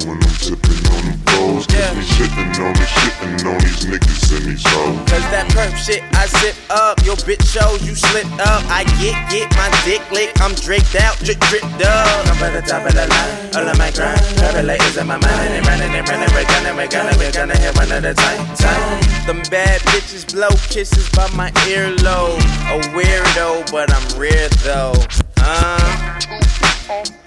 nigga. 1.83 1.95
We 1.95 2.03
shitting 2.03 2.65
on 2.65 2.73
the 2.73 2.85
shitting 2.85 3.45
on 3.45 3.57
these 3.59 3.85
niggas 3.85 4.37
and 4.37 4.45
these 4.45 4.63
hoes. 4.65 5.09
Cause 5.09 5.25
that 5.31 5.47
perp 5.51 5.75
shit 5.75 6.03
I 6.13 6.27
zip 6.27 6.55
up, 6.69 7.03
your 7.03 7.15
bitch 7.15 7.43
shows 7.47 7.85
you 7.85 7.95
slip 7.95 8.27
up. 8.39 8.63
I 8.69 8.83
get 8.99 9.15
get 9.29 9.49
my 9.55 9.69
dick 9.85 10.03
lick, 10.11 10.31
I'm 10.41 10.53
draped 10.55 10.95
out, 10.95 11.17
drip 11.19 11.39
dripped 11.51 11.83
up. 11.83 12.27
I'm 12.27 12.43
at 12.43 12.53
the 12.53 12.63
top 12.63 12.85
of 12.85 12.93
the 12.93 13.07
line, 13.07 13.55
all 13.55 13.67
of 13.67 13.77
my 13.77 13.91
grind. 13.91 14.21
Parallel 14.37 14.81
is 14.81 14.97
in 14.97 15.07
my 15.07 15.17
mind, 15.17 15.53
and 15.53 15.65
running 15.67 15.93
and 15.93 16.07
running, 16.07 16.31
we're 16.33 16.47
gonna, 16.47 16.73
we're 16.75 16.87
gonna, 16.87 17.13
we're 17.17 17.31
gonna 17.31 17.57
hit 17.57 17.75
one 17.75 17.91
at 17.91 18.05
a 18.05 18.13
time. 18.13 18.55
time. 18.55 19.01
Them 19.25 19.41
bad 19.49 19.81
bitches 19.91 20.31
blow 20.31 20.53
kisses 20.69 21.09
by 21.11 21.27
my 21.35 21.51
earlobe. 21.67 22.39
A 22.71 22.79
weirdo, 22.95 23.71
but 23.71 23.91
I'm 23.91 24.19
rare 24.19 24.49
though. 24.63 24.93
Uh. 25.37 27.22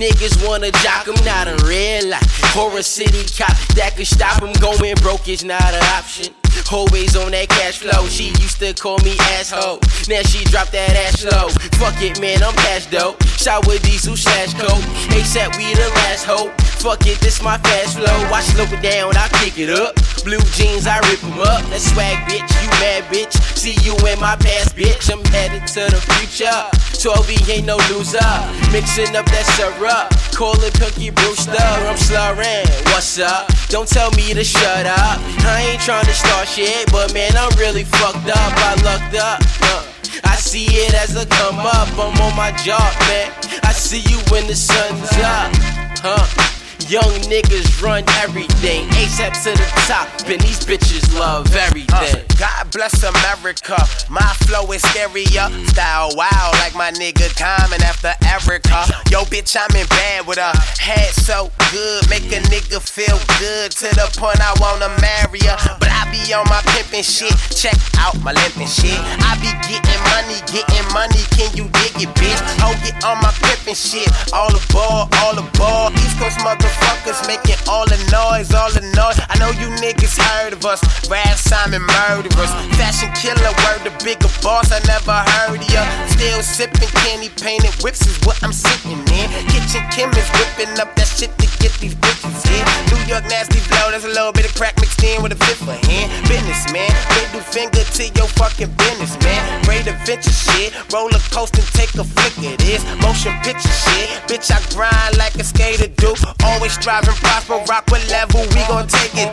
Niggas 0.00 0.48
wanna 0.48 0.70
jock 0.80 1.06
'em, 1.08 1.24
not 1.26 1.46
a 1.46 1.56
red 1.66 2.04
light. 2.04 2.24
Horror 2.56 2.82
City 2.82 3.22
cop 3.36 3.54
that 3.74 3.98
could 3.98 4.06
stop 4.06 4.42
'em. 4.42 4.50
Going 4.54 4.94
broke 4.94 5.28
is 5.28 5.44
not 5.44 5.74
an 5.74 5.84
option. 5.98 6.34
Always 6.72 7.16
on 7.16 7.32
that 7.32 7.50
cash 7.50 7.76
flow. 7.76 8.08
She 8.08 8.32
used 8.40 8.60
to 8.60 8.72
call 8.72 8.96
me 9.00 9.18
asshole. 9.36 9.78
Now 10.08 10.22
she 10.22 10.42
dropped 10.44 10.72
that 10.72 10.96
ass 10.96 11.22
low. 11.22 11.50
Fuck 11.76 12.00
it, 12.00 12.18
man, 12.18 12.42
I'm 12.42 12.54
cash 12.54 12.86
dope. 12.86 13.22
Shower 13.36 13.76
diesel 13.82 14.16
slash 14.16 14.54
coat. 14.54 14.82
ASAP, 15.10 15.54
we 15.58 15.74
the 15.74 15.90
last 15.96 16.24
hope. 16.24 16.52
Fuck 16.80 17.04
it, 17.06 17.20
this 17.20 17.42
my 17.42 17.58
fast 17.58 17.98
flow. 17.98 18.08
I 18.32 18.40
slow 18.40 18.64
it 18.64 18.80
down, 18.80 19.12
I 19.12 19.28
pick 19.44 19.58
it 19.60 19.68
up. 19.68 19.92
Blue 20.24 20.40
jeans, 20.56 20.88
I 20.88 20.96
rip 21.12 21.20
them 21.20 21.36
up. 21.36 21.60
That 21.68 21.76
swag, 21.76 22.16
bitch, 22.24 22.48
you 22.56 22.68
mad, 22.80 23.04
bitch. 23.12 23.36
See 23.52 23.76
you 23.84 23.92
in 24.08 24.16
my 24.16 24.32
past, 24.40 24.72
bitch. 24.72 25.12
I'm 25.12 25.20
headed 25.28 25.68
to 25.76 25.92
the 25.92 26.00
future. 26.16 26.48
12 26.96 27.52
ain't 27.52 27.66
no 27.68 27.76
loser. 27.92 28.24
Mixing 28.72 29.12
up 29.12 29.28
that 29.28 29.44
syrup. 29.60 30.08
Call 30.32 30.56
it 30.64 30.72
Cookie 30.80 31.12
Brewster. 31.12 31.52
I'm 31.84 32.00
slurring. 32.00 32.64
What's 32.96 33.20
up? 33.20 33.52
Don't 33.68 33.88
tell 33.88 34.08
me 34.16 34.32
to 34.32 34.40
shut 34.40 34.88
up. 34.88 35.20
I 35.44 35.76
ain't 35.76 35.84
trying 35.84 36.08
to 36.08 36.16
start 36.16 36.48
shit, 36.48 36.88
but 36.88 37.12
man, 37.12 37.36
I'm 37.36 37.52
really 37.60 37.84
fucked 37.84 38.24
up. 38.24 38.52
I 38.56 38.72
lucked 38.80 39.16
up. 39.20 39.36
Uh, 39.68 39.84
I 40.24 40.36
see 40.40 40.64
it 40.64 40.96
as 40.96 41.12
a 41.12 41.28
come 41.28 41.60
up. 41.60 41.92
I'm 42.00 42.16
on 42.24 42.32
my 42.40 42.56
job, 42.64 42.88
man. 43.12 43.28
I 43.68 43.72
see 43.76 44.00
you 44.08 44.16
when 44.32 44.48
the 44.48 44.56
sun's 44.56 45.12
up. 45.20 45.52
Huh? 46.00 46.59
Young 46.88 47.14
niggas 47.28 47.82
run 47.82 48.04
everything. 48.22 48.86
ASAP 48.96 49.34
to 49.44 49.50
the 49.50 49.68
top, 49.86 50.08
and 50.26 50.40
these 50.40 50.64
bitches 50.64 51.06
love 51.18 51.54
everything. 51.54 51.90
Uh, 51.92 52.24
God 52.38 52.70
bless 52.72 53.02
America. 53.02 53.76
My 54.08 54.26
flow 54.46 54.70
is 54.72 54.82
scarier. 54.82 55.50
Style 55.68 56.10
wild 56.16 56.52
like 56.62 56.74
my 56.74 56.90
nigga 56.92 57.28
Common 57.36 57.82
after 57.82 58.12
Erykah. 58.24 59.10
Yo, 59.10 59.22
bitch, 59.30 59.56
I'm 59.58 59.70
in 59.76 59.86
bed 59.86 60.26
with 60.26 60.38
her. 60.38 60.52
Head 60.78 61.12
so 61.14 61.50
good, 61.70 62.08
make 62.08 62.26
a 62.32 62.40
nigga 62.50 62.80
feel 62.80 63.18
good 63.38 63.70
to 63.72 63.88
the 63.94 64.06
point 64.18 64.40
I 64.40 64.54
wanna 64.60 64.88
marry 65.00 65.40
her. 65.46 65.58
But 65.78 65.90
I 65.90 66.10
be 66.10 66.32
on 66.34 66.46
my 66.48 66.60
pimpin' 66.74 67.04
shit. 67.06 67.34
Check 67.54 67.78
out 67.98 68.18
my 68.22 68.32
limpin' 68.32 68.66
shit. 68.66 68.98
I 69.26 69.36
be 69.38 69.50
getting 69.68 70.02
money, 70.14 70.38
getting 70.50 70.86
money. 70.92 71.22
Can 71.34 71.50
you 71.54 71.70
dig 71.70 72.08
it, 72.08 72.10
bitch? 72.18 72.40
Oh, 72.62 72.74
get 72.82 72.98
on 73.04 73.18
my 73.22 73.30
pimpin' 73.42 73.78
shit. 73.78 74.10
All 74.32 74.50
aboard, 74.50 75.06
all 75.22 75.36
aboard. 75.38 75.94
East 75.94 76.18
Coast 76.18 76.40
motherfuckers 76.70 77.26
making 77.26 77.56
all 77.68 77.84
the 77.86 77.98
noise, 78.12 78.52
all 78.54 78.70
the 78.70 78.82
noise. 78.94 79.18
I 79.28 79.38
know 79.38 79.50
you 79.50 79.68
niggas 79.80 80.18
heard 80.18 80.52
of 80.52 80.64
us. 80.64 80.80
Rap 81.08 81.36
Simon 81.36 81.82
murderers. 81.82 82.52
Fashion 82.76 83.10
killer, 83.14 83.52
word 83.66 83.82
the 83.84 83.92
bigger 84.04 84.30
boss. 84.42 84.72
I 84.72 84.80
never 84.86 85.12
heard 85.12 85.60
of 85.60 85.70
ya. 85.72 85.82
Still 86.06 86.42
sipping 86.42 86.88
candy 87.02 87.30
painted 87.40 87.74
whips 87.82 88.06
is 88.06 88.18
what 88.24 88.42
I'm 88.42 88.52
sitting 88.52 88.98
in. 88.98 89.26
Kitchen 89.50 89.84
Kim 89.90 90.10
is 90.14 90.28
whipping 90.38 90.78
up 90.80 90.94
that 90.96 91.08
shit 91.08 91.32
to 91.38 91.46
get 91.58 91.72
these 91.80 91.94
bitches 91.94 92.44
in. 92.50 92.62
New 92.92 93.02
York 93.06 93.24
nasty 93.28 93.58
flow, 93.58 93.90
there's 93.90 94.04
a 94.04 94.12
little 94.12 94.32
bit 94.32 94.46
of 94.46 94.54
crack 94.54 94.76
mixed 94.80 95.02
in 95.02 95.22
with 95.22 95.32
a 95.32 95.40
fifth 95.46 95.62
of 95.62 95.80
hand. 95.88 96.08
Businessman, 96.28 96.90
middle 97.16 97.40
finger 97.40 97.82
to 97.82 98.04
your 98.16 98.28
fucking 98.38 98.70
business, 98.76 99.16
man. 99.24 99.40
Great 99.64 99.86
adventure 99.86 100.32
shit, 100.32 100.74
roller 100.92 101.20
coaster, 101.32 101.62
take 101.72 101.92
a 101.94 102.04
flick 102.04 102.36
of 102.38 102.58
this. 102.58 102.84
Motion 103.02 103.34
picture 103.42 103.72
shit, 103.72 104.08
bitch, 104.28 104.50
I 104.52 104.60
grind 104.74 105.16
like 105.16 105.34
a 105.36 105.44
skater 105.44 105.88
do. 105.88 106.14
Always 106.60 106.74
striving, 106.74 107.14
prosper, 107.14 107.54
rock 107.70 107.90
what 107.90 108.06
level 108.10 108.42
we 108.42 108.66
gon' 108.68 108.86
take 108.86 109.14
it 109.14 109.32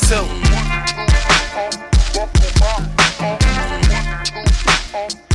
to. 5.20 5.27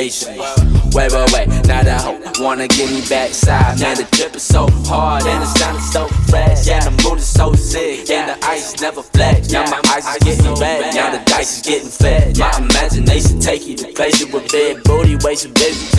Aspirations. 0.00 0.39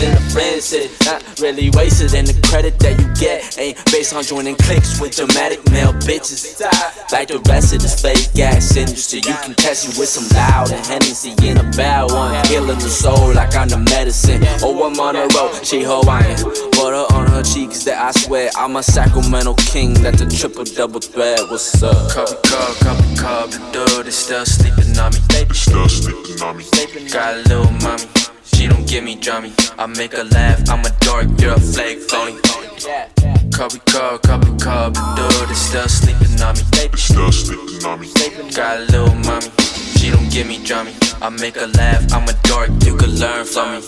In 0.00 0.14
the 0.14 0.20
friends 0.32 0.70
shit. 0.70 0.90
Not 1.04 1.22
really 1.40 1.70
wasted, 1.70 2.14
and 2.14 2.26
the 2.26 2.36
credit 2.46 2.78
that 2.80 2.98
you 2.98 3.08
get 3.14 3.58
ain't 3.58 3.76
based 3.90 4.14
on 4.14 4.22
joining 4.24 4.56
cliques 4.56 5.00
with 5.00 5.16
dramatic 5.16 5.60
male 5.70 5.92
bitches. 6.04 6.60
Like 7.10 7.28
the 7.28 7.38
rest 7.48 7.74
of 7.74 7.82
this 7.82 8.00
fake 8.00 8.38
ass 8.38 8.76
industry, 8.76 9.20
you 9.20 9.34
can 9.42 9.54
catch 9.54 9.86
me 9.86 9.94
with 9.98 10.08
some 10.08 10.28
loud 10.36 10.70
and 10.72 10.84
Hennessy 10.86 11.34
in 11.46 11.58
a 11.58 11.64
bad 11.76 12.10
one. 12.10 12.32
Healing 12.46 12.78
the 12.78 12.88
soul 12.88 13.34
like 13.34 13.54
I'm 13.54 13.68
the 13.68 13.78
medicine. 13.78 14.42
Oh, 14.62 14.86
I'm 14.86 14.98
on 15.00 15.16
a 15.16 15.26
road, 15.34 15.64
she 15.64 15.82
Hawaiian. 15.82 16.38
Butter 16.72 17.06
on 17.14 17.26
her 17.28 17.42
cheeks 17.42 17.84
that 17.84 17.98
I 17.98 18.12
swear 18.12 18.50
I'm 18.56 18.76
a 18.76 18.82
Sacramento 18.82 19.54
king. 19.54 19.94
That 20.02 20.18
the 20.18 20.26
triple 20.26 20.64
double 20.64 21.00
threat. 21.00 21.40
What's 21.50 21.82
up? 21.82 22.10
Cubby 22.10 22.36
cub, 22.44 22.76
cubby 22.76 23.16
cub, 23.16 23.50
dude 23.72 24.06
is 24.06 24.16
still 24.16 24.46
sleeping 24.46 24.98
on 24.98 25.12
me. 25.12 25.18
Still 25.52 25.88
sleeping 25.88 26.42
on 26.42 26.56
me. 26.56 26.64
Got 27.10 27.34
a 27.34 27.48
little 27.48 27.70
mommy. 27.82 28.04
She 28.62 28.68
don't 28.68 28.86
give 28.86 29.02
me 29.02 29.16
drummy. 29.16 29.50
I 29.76 29.86
make 29.86 30.12
her 30.12 30.22
laugh. 30.22 30.70
I'm 30.70 30.84
a 30.84 30.90
dork. 31.00 31.26
You're 31.40 31.54
a 31.54 31.58
flake 31.58 31.98
phony. 32.08 32.38
Cubby 33.50 33.80
cub, 33.86 34.22
cubby 34.22 34.56
cub, 34.62 34.94
dude 35.16 35.50
is 35.50 35.58
still 35.58 35.88
sleeping 35.88 36.40
on 36.40 36.54
me. 36.54 36.96
Still 36.96 37.32
sleeping 37.32 37.84
on 37.84 37.98
me. 37.98 38.08
Got 38.54 38.78
a 38.78 38.82
little 38.82 39.16
mommy. 39.16 39.81
She 40.02 40.10
don't 40.10 40.28
give 40.32 40.48
me 40.48 40.58
drummy. 40.58 40.92
I 41.22 41.28
make 41.28 41.54
her 41.54 41.68
laugh. 41.68 42.12
I'm 42.12 42.28
a 42.28 42.32
dork. 42.42 42.70
You 42.84 42.96
can 42.96 43.14
learn 43.20 43.44
from 43.44 43.70
me. 43.70 43.82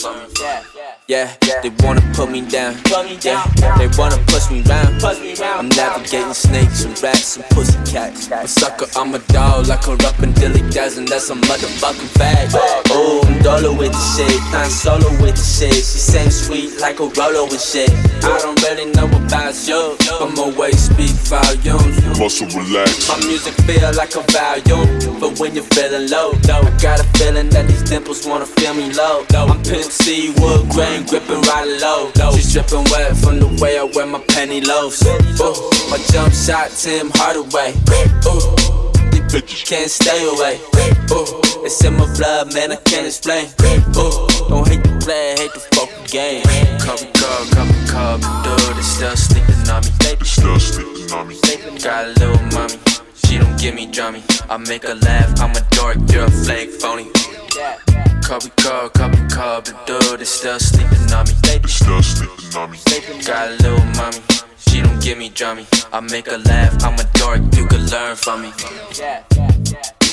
Yeah, 1.08 1.30
they 1.60 1.70
wanna 1.80 2.00
put 2.14 2.30
me 2.30 2.40
down. 2.40 2.76
Yeah, 3.20 3.44
they 3.76 3.88
wanna 3.98 4.16
push 4.28 4.48
me 4.48 4.62
round. 4.62 5.02
I'm 5.04 5.68
navigating 5.70 6.32
snakes 6.32 6.84
and 6.84 7.02
rats 7.02 7.36
and 7.36 7.44
pussycats. 7.50 8.30
A 8.30 8.46
sucker, 8.46 8.86
I'm 8.96 9.14
a 9.14 9.18
dog 9.34 9.66
like 9.66 9.86
a 9.86 9.92
up 10.06 10.18
and 10.20 10.34
dilly 10.34 10.62
dozen. 10.70 11.04
That's 11.04 11.28
a 11.28 11.34
motherfucking 11.34 12.08
fact. 12.16 12.52
Oh, 12.88 13.20
I'm 13.26 13.42
dolo 13.42 13.76
with 13.76 13.92
the 13.92 14.04
shit, 14.16 14.40
I'm 14.54 14.70
solo 14.70 15.10
with 15.20 15.36
the 15.36 15.44
shit. 15.44 15.74
She 15.74 15.98
sing 15.98 16.30
sweet 16.30 16.80
like 16.80 17.00
a 17.00 17.06
Rolo 17.06 17.44
and 17.50 17.60
shit. 17.60 17.90
I 18.24 18.38
don't 18.40 18.62
really 18.62 18.86
know 18.92 19.04
about 19.04 19.54
you, 19.68 19.96
but 20.18 20.30
my 20.36 20.56
ways 20.56 20.88
speak 20.88 21.12
volumes. 21.28 22.00
Muscle 22.18 22.46
relax. 22.56 23.08
My 23.08 23.18
music 23.26 23.52
feel 23.68 23.92
like 23.92 24.14
a 24.16 24.22
volume, 24.32 25.20
but 25.20 25.38
when 25.38 25.54
you're 25.54 25.68
feeling 25.76 26.03
low, 26.09 26.32
though, 26.42 26.61
I 26.61 26.70
got 26.80 27.00
a 27.00 27.05
feeling 27.18 27.48
that 27.50 27.66
these 27.66 27.82
dimples 27.82 28.26
wanna 28.26 28.46
feel 28.46 28.74
me 28.74 28.92
low. 28.92 29.24
I'm 29.34 29.62
Pimp 29.62 29.90
C, 29.90 30.32
wood 30.38 30.68
grain, 30.70 31.05
gripping 31.07 31.40
right 31.42 31.68
low. 31.80 32.11
She's 32.32 32.52
dripping 32.52 32.84
wet 32.90 33.16
from 33.16 33.38
the 33.40 33.48
way 33.61 33.78
I 33.78 33.84
wear 33.84 34.07
my 34.07 34.20
penny 34.28 34.61
loaves. 34.61 35.02
Ooh, 35.07 35.55
my 35.90 35.98
jump 36.11 36.32
shot, 36.32 36.70
Tim 36.70 37.11
Hardaway. 37.14 37.72
Ooh, 38.26 38.57
these 39.11 39.26
bitches 39.32 39.64
can't 39.66 39.90
stay 39.90 40.20
away. 40.28 40.61
Ooh, 41.12 41.26
it's 41.64 41.82
in 41.84 41.94
my 41.94 42.07
blood, 42.16 42.55
man, 42.55 42.72
I 42.72 42.76
can't 42.76 43.07
explain. 43.07 43.46
Ooh, 43.96 44.26
don't 44.48 44.66
hate 44.66 44.82
the 44.82 44.98
play, 45.02 45.34
hate 45.38 45.52
the 45.52 45.61
fucking 45.74 46.07
game. 46.09 46.42
Cubby 46.80 47.09
cub, 47.14 47.44
cubby 47.52 47.78
cub, 47.86 48.20
dude 48.44 48.78
is 48.78 48.86
still 48.86 49.16
sleeping 49.16 49.68
on 49.70 49.82
me. 49.84 49.90
Still 50.24 50.59
sleeping 50.59 51.12
on 51.12 51.28
me. 51.28 51.36
Got 51.82 52.07
a 52.07 52.09
little 52.20 52.40
mommy. 52.52 52.78
She 53.35 53.41
don't 53.41 53.59
give 53.59 53.74
me 53.74 53.89
drummy. 53.89 54.22
I 54.49 54.59
make 54.59 54.85
her 54.85 54.95
laugh. 54.95 55.41
I'm 55.41 55.51
a 55.57 55.61
dork. 55.70 55.97
You're 56.12 56.26
a 56.26 56.30
flake 56.30 56.70
phony. 56.70 57.11
Cubby 58.22 58.51
cub, 58.59 58.93
cubby 58.93 59.18
cub, 59.28 59.64
the 59.64 59.76
dude 59.87 60.20
is 60.20 60.28
still 60.28 60.61
sleeping 60.61 61.12
on 61.12 61.26
me. 61.26 61.32
Still 61.66 62.01
sleeping 62.01 62.57
on 62.57 62.70
me. 62.70 62.78
Got 63.26 63.49
a 63.49 63.53
little 63.61 63.85
mommy. 63.97 64.18
She 64.68 64.82
don't 64.82 65.03
give 65.03 65.18
me 65.18 65.30
drummy. 65.30 65.66
I 65.93 65.99
make 65.99 66.30
her 66.30 66.39
laugh. 66.39 66.80
I'm 66.85 66.95
a 66.95 67.05
dork. 67.14 67.41
You 67.57 67.66
can 67.66 67.85
learn 67.87 68.14
from 68.14 68.43
me. 68.43 70.03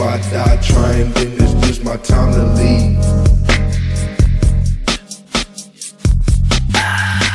I 0.00 0.16
die 0.30 0.56
trying, 0.62 1.12
then 1.12 1.32
it's 1.34 1.66
just 1.66 1.84
my 1.84 1.96
time 1.98 2.32
to 2.32 2.44
leave. 2.56 2.96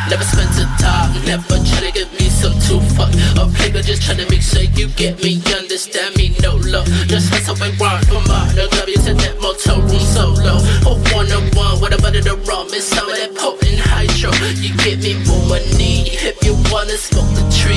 Never 0.10 0.24
spent 0.24 0.50
a 0.58 0.66
time, 0.82 1.14
never 1.26 1.62
try 1.62 1.82
to 1.86 1.92
get 1.94 2.12
me 2.14 2.26
some 2.26 2.58
too 2.66 2.80
fucked 2.96 3.18
up 3.38 3.50
nigga. 3.62 3.86
Just 3.86 4.02
trying 4.02 4.18
to 4.18 4.30
make 4.32 4.42
sure 4.42 4.64
you 4.64 4.88
get 4.98 5.22
me, 5.22 5.42
understand 5.54 6.16
me, 6.16 6.36
no 6.42 6.56
love. 6.56 6.88
Just 7.06 7.30
hustle 7.30 7.62
and 7.62 7.78
grind 7.78 8.08
from 8.08 8.24
my 8.26 8.52
the 8.54 8.68
club 8.72 8.90
to 8.90 9.14
that 9.14 9.38
motel 9.42 9.82
room 9.82 10.00
solo. 10.00 10.58
Oh, 10.90 10.98
one 11.14 11.32
on 11.32 11.46
one, 11.54 11.80
what 11.82 11.94
about 11.94 12.14
the 12.14 12.36
rum 12.50 12.74
and 12.74 12.82
some 12.82 13.08
of 13.08 13.16
that 13.16 13.36
potent 13.36 13.78
hydro? 13.78 14.32
You 14.58 14.74
get 14.82 15.04
me 15.06 15.14
what 15.50 15.62
I 15.62 15.78
need 15.78 16.18
if 16.18 16.44
you 16.44 16.58
wanna 16.74 16.98
smoke 16.98 17.30
the 17.38 17.46
tree. 17.62 17.75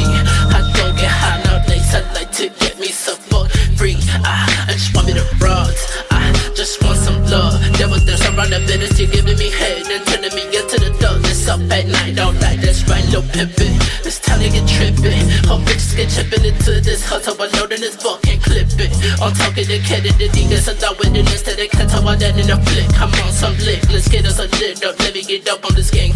Get 25.29 25.47
up 25.51 25.63
on 25.67 25.75
this 25.75 25.91
gangster 25.91 26.08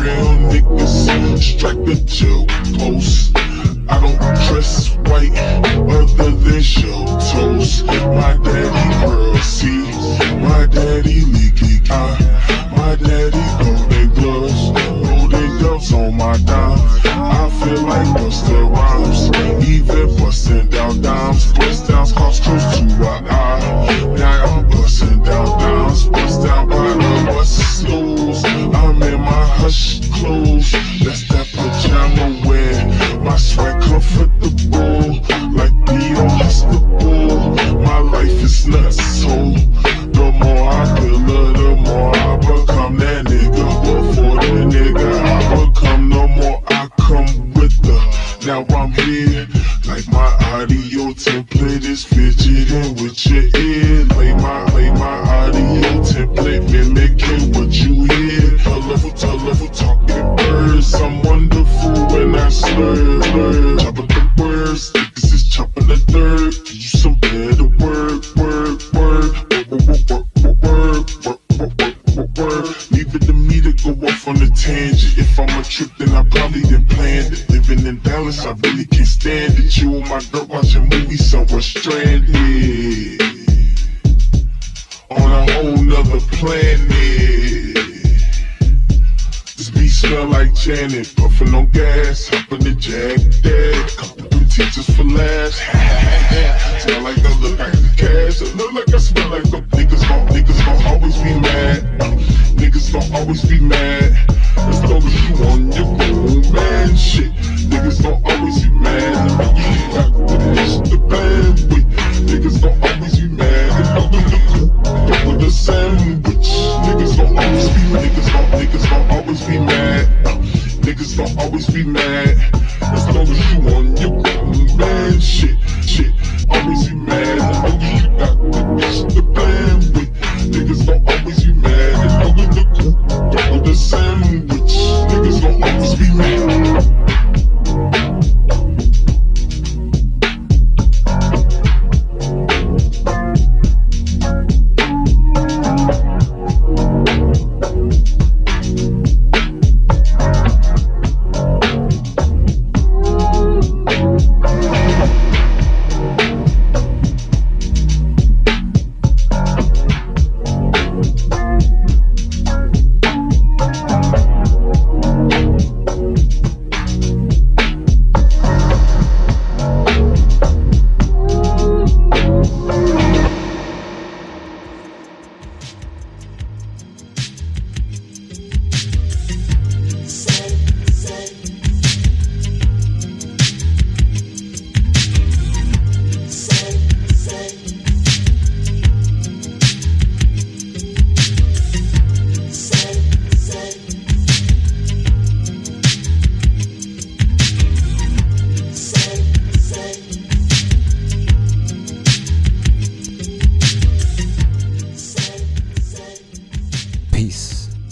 real 0.00 0.32
niggas 0.48 1.38
strike 1.38 1.84
the 1.84 1.94
jail 2.06 2.46
post. 2.78 3.32
I 3.88 4.00
don't 4.00 4.18
trust 4.46 4.96
white. 5.08 5.79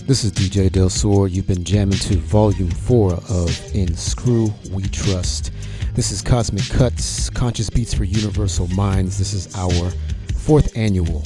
This 0.09 0.25
is 0.25 0.33
DJ 0.33 0.73
Del 0.73 0.89
Sur. 0.89 1.27
You've 1.27 1.47
been 1.47 1.65
jamming 1.65 1.99
to 1.99 2.17
Volume 2.17 2.71
4 2.71 3.13
of 3.13 3.75
In 3.75 3.95
Screw 3.95 4.51
We 4.71 4.85
Trust. 4.85 5.53
This 5.93 6.13
is 6.13 6.23
Cosmic 6.23 6.67
Cuts, 6.71 7.29
Conscious 7.29 7.69
Beats 7.69 7.93
for 7.93 8.05
Universal 8.05 8.69
Minds. 8.69 9.19
This 9.19 9.35
is 9.35 9.55
our 9.55 9.93
fourth 10.33 10.75
annual 10.75 11.23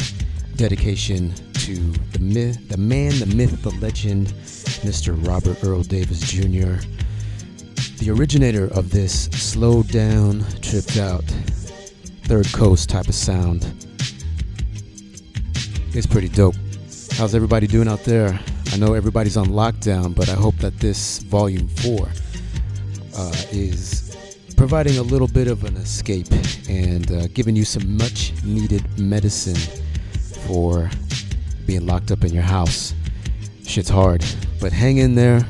dedication 0.56 1.32
to 1.60 1.76
the, 2.10 2.18
myth, 2.18 2.68
the 2.70 2.76
man, 2.76 3.16
the 3.20 3.26
myth, 3.26 3.62
the 3.62 3.70
legend, 3.76 4.34
Mr. 4.82 5.14
Robert 5.28 5.62
Earl 5.62 5.84
Davis 5.84 6.18
Jr., 6.18 6.84
the 7.98 8.10
originator 8.10 8.64
of 8.76 8.90
this 8.90 9.26
slowed 9.26 9.86
down, 9.92 10.44
tripped 10.60 10.96
out, 10.96 11.22
third 12.24 12.52
coast 12.52 12.88
type 12.88 13.06
of 13.06 13.14
sound. 13.14 13.62
It's 15.94 16.08
pretty 16.08 16.30
dope. 16.30 16.56
How's 17.12 17.36
everybody 17.36 17.68
doing 17.68 17.86
out 17.86 18.02
there? 18.02 18.40
I 18.72 18.78
know 18.78 18.94
everybody's 18.94 19.36
on 19.36 19.48
lockdown, 19.48 20.14
but 20.14 20.30
I 20.30 20.34
hope 20.34 20.56
that 20.56 20.78
this 20.80 21.18
volume 21.18 21.68
four 21.68 22.08
uh, 23.14 23.34
is 23.50 24.16
providing 24.56 24.96
a 24.96 25.02
little 25.02 25.28
bit 25.28 25.46
of 25.46 25.64
an 25.64 25.76
escape 25.76 26.28
and 26.70 27.12
uh, 27.12 27.26
giving 27.34 27.54
you 27.54 27.66
some 27.66 27.98
much 27.98 28.32
needed 28.42 28.82
medicine 28.98 29.58
for 30.46 30.88
being 31.66 31.86
locked 31.86 32.10
up 32.10 32.24
in 32.24 32.32
your 32.32 32.42
house. 32.42 32.94
Shit's 33.66 33.90
hard, 33.90 34.24
but 34.58 34.72
hang 34.72 34.96
in 34.96 35.14
there. 35.14 35.46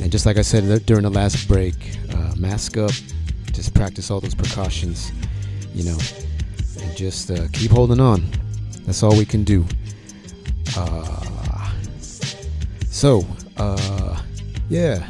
And 0.00 0.10
just 0.10 0.24
like 0.24 0.38
I 0.38 0.42
said 0.42 0.86
during 0.86 1.02
the 1.02 1.10
last 1.10 1.46
break, 1.46 1.74
uh, 2.14 2.34
mask 2.36 2.78
up, 2.78 2.92
just 3.52 3.74
practice 3.74 4.10
all 4.10 4.20
those 4.20 4.34
precautions, 4.34 5.12
you 5.74 5.84
know, 5.84 5.98
and 6.80 6.96
just 6.96 7.30
uh, 7.30 7.48
keep 7.52 7.70
holding 7.70 8.00
on. 8.00 8.24
That's 8.86 9.02
all 9.02 9.14
we 9.14 9.26
can 9.26 9.44
do. 9.44 9.66
Uh, 10.74 11.31
so, 12.92 13.26
uh, 13.56 14.22
yeah, 14.68 15.08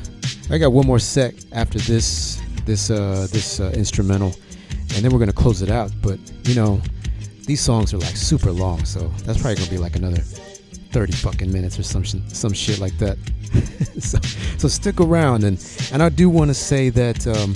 I 0.50 0.56
got 0.56 0.72
one 0.72 0.86
more 0.86 1.00
sec 1.00 1.34
after 1.50 1.80
this 1.80 2.40
this 2.64 2.90
uh, 2.90 3.26
this 3.32 3.58
uh, 3.58 3.72
instrumental, 3.74 4.32
and 4.94 5.04
then 5.04 5.10
we're 5.10 5.18
gonna 5.18 5.32
close 5.32 5.62
it 5.62 5.68
out. 5.68 5.90
But 6.00 6.20
you 6.44 6.54
know, 6.54 6.80
these 7.44 7.60
songs 7.60 7.92
are 7.92 7.98
like 7.98 8.16
super 8.16 8.52
long, 8.52 8.84
so 8.84 9.08
that's 9.24 9.42
probably 9.42 9.56
gonna 9.56 9.70
be 9.70 9.78
like 9.78 9.96
another 9.96 10.20
30 10.20 11.12
fucking 11.14 11.52
minutes 11.52 11.76
or 11.76 11.82
some 11.82 12.04
sh- 12.04 12.22
some 12.28 12.52
shit 12.52 12.78
like 12.78 12.96
that. 12.98 13.18
so, 13.98 14.18
so 14.58 14.68
stick 14.68 15.00
around, 15.00 15.42
and 15.42 15.58
and 15.92 16.04
I 16.04 16.08
do 16.08 16.30
want 16.30 16.48
to 16.48 16.54
say 16.54 16.88
that. 16.90 17.26
Um, 17.26 17.54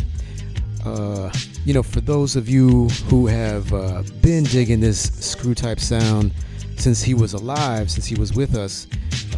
uh, 0.84 1.32
you 1.64 1.74
know, 1.74 1.82
for 1.82 2.00
those 2.00 2.36
of 2.36 2.48
you 2.48 2.88
who 3.08 3.26
have 3.26 3.72
uh, 3.72 4.04
been 4.22 4.44
digging 4.44 4.78
this 4.78 5.10
screw 5.18 5.52
type 5.52 5.80
sound, 5.80 6.30
since 6.76 7.02
he 7.02 7.14
was 7.14 7.32
alive, 7.32 7.90
since 7.90 8.06
he 8.06 8.14
was 8.14 8.34
with 8.34 8.54
us 8.54 8.86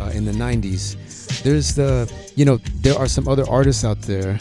uh, 0.00 0.10
in 0.14 0.24
the 0.24 0.32
90s, 0.32 0.96
there's 1.42 1.74
the 1.74 2.10
you 2.36 2.44
know 2.44 2.58
there 2.80 2.96
are 2.96 3.06
some 3.06 3.28
other 3.28 3.48
artists 3.48 3.84
out 3.84 4.00
there 4.02 4.38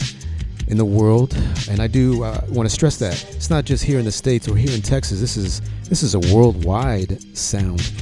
in 0.68 0.76
the 0.76 0.84
world, 0.84 1.34
and 1.70 1.80
I 1.80 1.86
do 1.86 2.22
uh, 2.22 2.40
want 2.48 2.68
to 2.68 2.74
stress 2.74 2.98
that 2.98 3.24
it's 3.34 3.50
not 3.50 3.64
just 3.64 3.82
here 3.84 3.98
in 3.98 4.04
the 4.04 4.12
states 4.12 4.48
or 4.48 4.56
here 4.56 4.74
in 4.74 4.82
Texas. 4.82 5.20
This 5.20 5.36
is 5.36 5.60
this 5.88 6.02
is 6.02 6.14
a 6.14 6.20
worldwide 6.34 7.36
sound, 7.36 7.92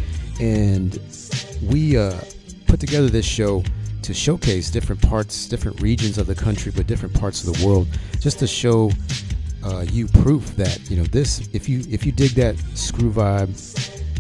and 0.41 0.99
we 1.63 1.97
uh, 1.97 2.19
put 2.67 2.81
together 2.81 3.09
this 3.09 3.27
show 3.27 3.63
to 4.03 4.15
showcase 4.15 4.71
different 4.71 5.03
parts, 5.03 5.49
different 5.49 5.81
regions 5.81 6.19
of 6.19 6.27
the 6.27 6.35
country, 6.35 6.73
but 6.75 6.87
different 6.87 7.15
parts 7.19 7.47
of 7.47 7.55
the 7.55 7.67
world, 7.67 7.89
just 8.21 8.39
to 8.39 8.47
show 8.47 8.91
uh, 9.65 9.85
you 9.91 10.07
proof 10.09 10.45
that 10.57 10.91
you 10.91 10.97
know 10.97 11.05
this. 11.05 11.49
If 11.53 11.69
you 11.69 11.85
if 11.91 12.05
you 12.05 12.13
dig 12.13 12.31
that 12.33 12.57
screw 12.75 13.13
vibe, 13.13 13.51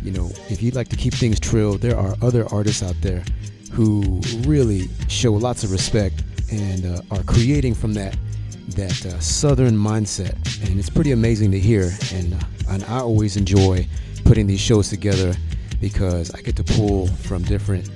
you 0.07 0.13
know 0.13 0.31
if 0.49 0.63
you'd 0.63 0.77
like 0.77 0.89
to 0.89 0.97
keep 0.97 1.13
things 1.13 1.41
trill, 1.41 1.77
there 1.79 1.99
are 1.99 2.15
other 2.23 2.47
artists 2.53 2.83
out 2.83 2.95
there 3.01 3.25
who 3.73 4.21
really 4.47 4.89
show 5.09 5.33
lots 5.33 5.65
of 5.65 5.73
respect 5.73 6.23
and 6.53 6.87
uh, 6.87 7.03
are 7.11 7.23
creating 7.25 7.75
from 7.75 7.93
that 7.95 8.17
that 8.69 9.05
uh, 9.07 9.19
southern 9.19 9.77
mindset, 9.77 10.35
and 10.65 10.79
it's 10.79 10.89
pretty 10.89 11.11
amazing 11.11 11.51
to 11.51 11.59
hear. 11.59 11.91
And 12.15 12.35
uh, 12.35 12.39
and 12.69 12.85
I 12.85 13.01
always 13.01 13.37
enjoy 13.37 13.87
putting 14.25 14.47
these 14.47 14.61
shows 14.61 14.89
together 14.89 15.35
because 15.81 16.33
I 16.33 16.41
get 16.41 16.55
to 16.57 16.65
pull 16.65 17.09
from 17.09 17.43
different 17.43 17.87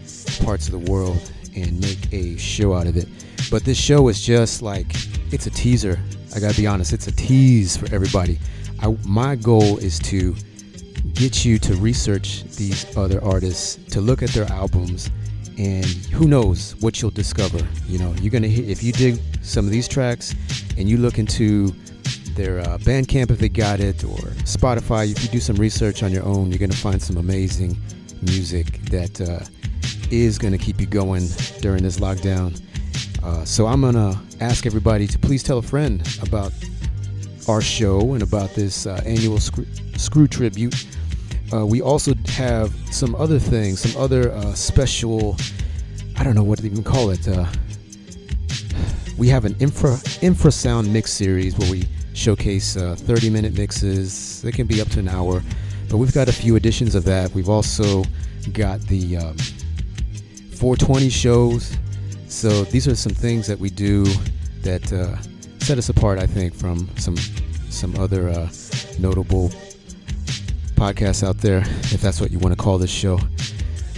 parts 0.44 0.66
of 0.68 0.72
the 0.72 0.90
world 0.90 1.32
and 1.54 1.80
make 1.80 2.12
a 2.12 2.36
show 2.36 2.74
out 2.74 2.88
of 2.88 2.96
it. 2.96 3.08
But 3.50 3.64
this 3.64 3.78
show 3.78 4.08
is 4.08 4.20
just 4.20 4.62
like 4.62 4.86
it's 5.32 5.46
a 5.46 5.50
teaser. 5.50 5.98
I 6.34 6.40
gotta 6.40 6.56
be 6.56 6.66
honest, 6.66 6.92
it's 6.92 7.06
a 7.06 7.12
tease 7.12 7.76
for 7.76 7.92
everybody. 7.94 8.40
I, 8.80 8.96
my 9.06 9.36
goal 9.36 9.78
is 9.78 9.98
to 10.00 10.34
get 11.14 11.44
you 11.44 11.58
to 11.58 11.74
research 11.76 12.44
these 12.44 12.96
other 12.96 13.22
artists, 13.24 13.76
to 13.92 14.00
look 14.00 14.22
at 14.22 14.30
their 14.30 14.46
albums, 14.46 15.10
and 15.58 15.84
who 15.84 16.26
knows 16.26 16.74
what 16.80 17.00
you'll 17.02 17.10
discover. 17.10 17.58
You 17.86 17.98
know, 17.98 18.14
you're 18.20 18.30
gonna 18.30 18.48
if 18.48 18.82
you 18.82 18.92
dig 18.92 19.20
some 19.42 19.66
of 19.66 19.70
these 19.70 19.88
tracks 19.88 20.34
and 20.78 20.88
you 20.88 20.96
look 20.96 21.18
into 21.18 21.74
their 22.34 22.60
uh, 22.60 22.78
Bandcamp 22.78 23.30
if 23.30 23.38
they 23.38 23.48
got 23.48 23.80
it, 23.80 24.02
or 24.04 24.18
Spotify. 24.44 25.10
If 25.10 25.22
you 25.22 25.28
do 25.28 25.40
some 25.40 25.56
research 25.56 26.02
on 26.02 26.12
your 26.12 26.24
own, 26.24 26.50
you're 26.50 26.58
gonna 26.58 26.72
find 26.72 27.00
some 27.00 27.16
amazing 27.16 27.76
music 28.22 28.80
that 28.84 29.20
uh, 29.20 29.44
is 30.10 30.38
gonna 30.38 30.58
keep 30.58 30.80
you 30.80 30.86
going 30.86 31.26
during 31.60 31.82
this 31.82 31.98
lockdown. 31.98 32.60
Uh, 33.22 33.44
so 33.44 33.66
I'm 33.66 33.82
gonna 33.82 34.20
ask 34.40 34.64
everybody 34.64 35.06
to 35.06 35.18
please 35.18 35.42
tell 35.42 35.58
a 35.58 35.62
friend 35.62 36.06
about 36.22 36.52
our 37.48 37.60
show 37.60 38.14
and 38.14 38.22
about 38.22 38.54
this 38.54 38.86
uh, 38.86 39.00
annual 39.04 39.38
screw, 39.38 39.66
screw 39.96 40.26
tribute. 40.26 40.86
Uh, 41.52 41.66
we 41.66 41.80
also 41.82 42.14
have 42.28 42.72
some 42.92 43.14
other 43.16 43.38
things, 43.38 43.80
some 43.80 44.00
other 44.00 44.32
uh, 44.32 44.54
special. 44.54 45.36
I 46.16 46.22
don't 46.22 46.34
know 46.34 46.44
what 46.44 46.58
to 46.60 46.66
even 46.66 46.82
call 46.84 47.10
it. 47.10 47.26
Uh, 47.26 47.46
we 49.18 49.28
have 49.28 49.44
an 49.44 49.56
infra 49.60 49.90
infrasound 50.22 50.88
mix 50.88 51.12
series 51.12 51.58
where 51.58 51.70
we 51.70 51.84
showcase 52.14 52.76
uh, 52.76 52.94
30 52.96 53.30
minute 53.30 53.56
mixes. 53.56 54.42
They 54.42 54.52
can 54.52 54.66
be 54.66 54.80
up 54.80 54.88
to 54.90 55.00
an 55.00 55.08
hour, 55.08 55.42
but 55.88 55.96
we've 55.96 56.14
got 56.14 56.28
a 56.28 56.32
few 56.32 56.56
editions 56.56 56.94
of 56.94 57.04
that. 57.04 57.30
We've 57.32 57.48
also 57.48 58.04
got 58.52 58.80
the 58.82 59.16
um, 59.16 59.36
420 60.56 61.08
shows. 61.08 61.76
So 62.28 62.64
these 62.64 62.86
are 62.86 62.94
some 62.94 63.12
things 63.12 63.46
that 63.46 63.58
we 63.58 63.70
do 63.70 64.04
that 64.62 64.92
uh, 64.92 65.16
set 65.70 65.78
us 65.78 65.88
apart, 65.88 66.18
I 66.18 66.26
think, 66.26 66.52
from 66.52 66.88
some 66.96 67.16
some 67.68 67.94
other 67.94 68.28
uh, 68.28 68.48
notable 68.98 69.50
podcasts 70.74 71.22
out 71.22 71.38
there, 71.38 71.58
if 71.94 72.00
that's 72.00 72.20
what 72.20 72.32
you 72.32 72.40
want 72.40 72.52
to 72.52 72.60
call 72.60 72.76
this 72.76 72.90
show. 72.90 73.20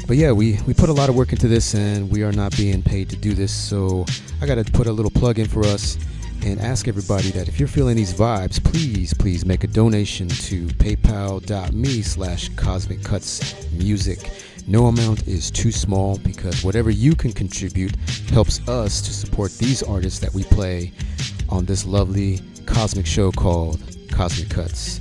But 0.06 0.18
yeah, 0.18 0.32
we, 0.32 0.58
we 0.66 0.74
put 0.74 0.90
a 0.90 0.92
lot 0.92 1.08
of 1.08 1.14
work 1.14 1.32
into 1.32 1.48
this 1.48 1.72
and 1.74 2.10
we 2.10 2.24
are 2.24 2.32
not 2.32 2.54
being 2.58 2.82
paid 2.82 3.08
to 3.08 3.16
do 3.16 3.32
this. 3.32 3.50
So 3.50 4.04
I 4.42 4.46
got 4.46 4.56
to 4.56 4.70
put 4.70 4.86
a 4.86 4.92
little 4.92 5.10
plug 5.10 5.38
in 5.38 5.48
for 5.48 5.64
us 5.64 5.96
and 6.44 6.60
ask 6.60 6.88
everybody 6.88 7.30
that 7.30 7.48
if 7.48 7.58
you're 7.58 7.68
feeling 7.68 7.96
these 7.96 8.12
vibes, 8.12 8.62
please, 8.62 9.14
please 9.14 9.46
make 9.46 9.64
a 9.64 9.68
donation 9.68 10.28
to 10.28 10.66
paypal.me 10.66 12.02
slash 12.02 12.50
cosmic 12.50 13.02
cuts 13.02 13.66
music. 13.72 14.30
No 14.66 14.86
amount 14.86 15.26
is 15.26 15.50
too 15.50 15.72
small 15.72 16.18
because 16.18 16.62
whatever 16.62 16.90
you 16.90 17.14
can 17.14 17.32
contribute 17.32 17.96
helps 18.30 18.66
us 18.68 19.00
to 19.02 19.12
support 19.12 19.52
these 19.58 19.82
artists 19.82 20.20
that 20.20 20.32
we 20.32 20.44
play 20.44 20.92
on 21.48 21.64
this 21.64 21.84
lovely 21.84 22.40
cosmic 22.64 23.06
show 23.06 23.32
called 23.32 23.80
Cosmic 24.10 24.50
Cuts. 24.50 25.00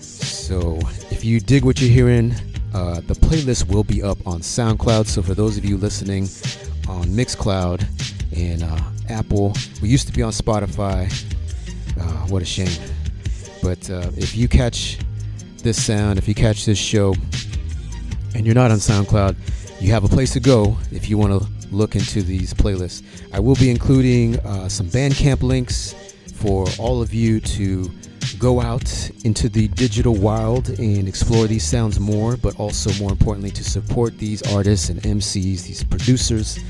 So 0.00 0.78
if 1.10 1.24
you 1.24 1.40
dig 1.40 1.64
what 1.64 1.80
you're 1.80 1.90
hearing, 1.90 2.34
uh, 2.74 3.00
the 3.00 3.14
playlist 3.14 3.68
will 3.68 3.84
be 3.84 4.02
up 4.02 4.18
on 4.26 4.40
SoundCloud. 4.40 5.06
So 5.06 5.22
for 5.22 5.34
those 5.34 5.56
of 5.56 5.64
you 5.64 5.76
listening 5.76 6.24
on 6.88 7.06
Mixcloud 7.06 7.84
and 8.36 8.62
uh, 8.62 8.78
Apple, 9.08 9.54
we 9.80 9.88
used 9.88 10.06
to 10.08 10.12
be 10.12 10.22
on 10.22 10.32
Spotify. 10.32 11.10
Uh, 11.98 12.26
what 12.28 12.42
a 12.42 12.44
shame. 12.44 12.68
But 13.62 13.88
uh, 13.90 14.10
if 14.16 14.36
you 14.36 14.48
catch 14.48 14.98
this 15.62 15.82
sound, 15.82 16.18
if 16.18 16.28
you 16.28 16.34
catch 16.34 16.66
this 16.66 16.78
show, 16.78 17.14
and 18.38 18.46
you're 18.46 18.54
not 18.54 18.70
on 18.70 18.78
SoundCloud, 18.78 19.36
you 19.80 19.90
have 19.90 20.04
a 20.04 20.08
place 20.08 20.32
to 20.34 20.40
go 20.40 20.78
if 20.92 21.10
you 21.10 21.18
want 21.18 21.42
to 21.42 21.48
look 21.74 21.96
into 21.96 22.22
these 22.22 22.54
playlists. 22.54 23.02
I 23.32 23.40
will 23.40 23.56
be 23.56 23.68
including 23.68 24.38
uh, 24.38 24.68
some 24.68 24.86
Bandcamp 24.86 25.42
links 25.42 25.92
for 26.34 26.66
all 26.78 27.02
of 27.02 27.12
you 27.12 27.40
to 27.40 27.90
go 28.38 28.60
out 28.60 29.10
into 29.24 29.48
the 29.48 29.66
digital 29.68 30.14
wild 30.14 30.68
and 30.78 31.08
explore 31.08 31.48
these 31.48 31.64
sounds 31.64 31.98
more, 31.98 32.36
but 32.36 32.58
also 32.60 32.92
more 33.02 33.10
importantly 33.10 33.50
to 33.50 33.64
support 33.64 34.16
these 34.18 34.40
artists 34.54 34.88
and 34.88 35.02
MCs, 35.02 35.66
these 35.66 35.82
producers, 35.82 36.60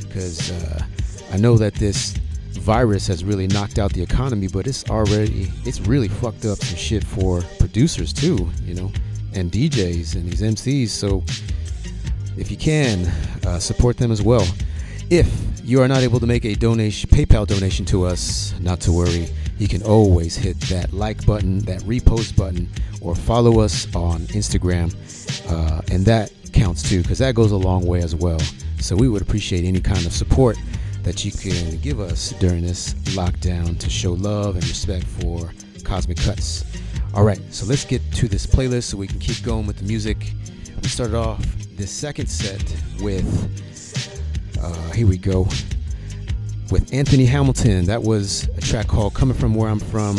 because 0.00 0.50
uh, 0.50 0.84
I 1.32 1.36
know 1.36 1.56
that 1.56 1.74
this 1.74 2.14
virus 2.50 3.06
has 3.06 3.24
really 3.24 3.46
knocked 3.46 3.78
out 3.78 3.92
the 3.92 4.02
economy, 4.02 4.48
but 4.48 4.66
it's 4.66 4.90
already 4.90 5.52
it's 5.64 5.80
really 5.82 6.08
fucked 6.08 6.44
up 6.44 6.58
some 6.58 6.76
shit 6.76 7.04
for 7.04 7.42
producers 7.60 8.12
too, 8.12 8.50
you 8.64 8.74
know, 8.74 8.90
and 9.34 9.50
DJs 9.50 10.14
and 10.14 10.30
these 10.30 10.42
MCs. 10.42 10.88
So 10.88 11.24
if 12.36 12.50
you 12.50 12.56
can 12.56 13.06
uh, 13.46 13.58
support 13.58 13.96
them 13.96 14.10
as 14.10 14.22
well. 14.22 14.46
If 15.10 15.28
you 15.64 15.80
are 15.80 15.88
not 15.88 16.02
able 16.02 16.18
to 16.20 16.26
make 16.26 16.44
a 16.44 16.54
donation, 16.54 17.08
PayPal 17.10 17.46
donation 17.46 17.84
to 17.86 18.04
us, 18.04 18.54
not 18.60 18.80
to 18.80 18.92
worry. 18.92 19.28
You 19.58 19.68
can 19.68 19.82
always 19.82 20.36
hit 20.36 20.58
that 20.62 20.92
like 20.92 21.24
button, 21.24 21.60
that 21.60 21.82
repost 21.82 22.36
button, 22.36 22.68
or 23.00 23.14
follow 23.14 23.60
us 23.60 23.94
on 23.94 24.20
Instagram, 24.28 24.92
uh, 25.50 25.82
and 25.92 26.04
that 26.06 26.32
counts 26.52 26.88
too, 26.88 27.02
because 27.02 27.18
that 27.18 27.34
goes 27.34 27.52
a 27.52 27.56
long 27.56 27.86
way 27.86 28.02
as 28.02 28.14
well. 28.14 28.40
So 28.80 28.96
we 28.96 29.08
would 29.08 29.22
appreciate 29.22 29.64
any 29.64 29.80
kind 29.80 30.04
of 30.04 30.12
support 30.12 30.56
that 31.02 31.24
you 31.24 31.30
can 31.30 31.78
give 31.78 32.00
us 32.00 32.30
during 32.40 32.62
this 32.62 32.94
lockdown 33.14 33.78
to 33.78 33.90
show 33.90 34.12
love 34.14 34.56
and 34.56 34.66
respect 34.66 35.04
for 35.04 35.52
Cosmic 35.84 36.16
Cuts. 36.18 36.64
All 37.14 37.24
right, 37.24 37.40
so 37.50 37.66
let's 37.66 37.84
get 37.84 38.00
to 38.14 38.26
this 38.26 38.46
playlist 38.46 38.84
so 38.84 38.96
we 38.96 39.06
can 39.06 39.18
keep 39.18 39.44
going 39.44 39.66
with 39.66 39.76
the 39.76 39.84
music. 39.84 40.32
We 40.82 40.88
started 40.88 41.14
off 41.14 41.44
the 41.76 41.86
second 41.86 42.26
set 42.26 42.74
with, 43.02 43.28
uh, 44.58 44.90
here 44.92 45.06
we 45.06 45.18
go, 45.18 45.46
with 46.70 46.88
Anthony 46.90 47.26
Hamilton. 47.26 47.84
That 47.84 48.02
was 48.02 48.48
a 48.56 48.62
track 48.62 48.88
called 48.88 49.12
Coming 49.12 49.36
From 49.36 49.54
Where 49.54 49.68
I'm 49.68 49.78
From, 49.78 50.18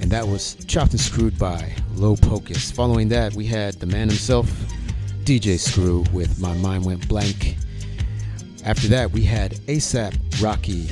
and 0.00 0.12
that 0.12 0.28
was 0.28 0.54
chopped 0.66 0.92
and 0.92 1.00
screwed 1.00 1.36
by 1.40 1.74
Low 1.96 2.14
Pocus. 2.14 2.70
Following 2.70 3.08
that, 3.08 3.34
we 3.34 3.44
had 3.44 3.74
the 3.74 3.86
man 3.86 4.08
himself, 4.08 4.48
DJ 5.24 5.58
Screw, 5.58 6.04
with 6.12 6.40
My 6.40 6.54
Mind 6.58 6.84
Went 6.84 7.08
Blank. 7.08 7.56
After 8.64 8.86
that, 8.86 9.10
we 9.10 9.24
had 9.24 9.54
ASAP 9.66 10.14
Rocky 10.40 10.88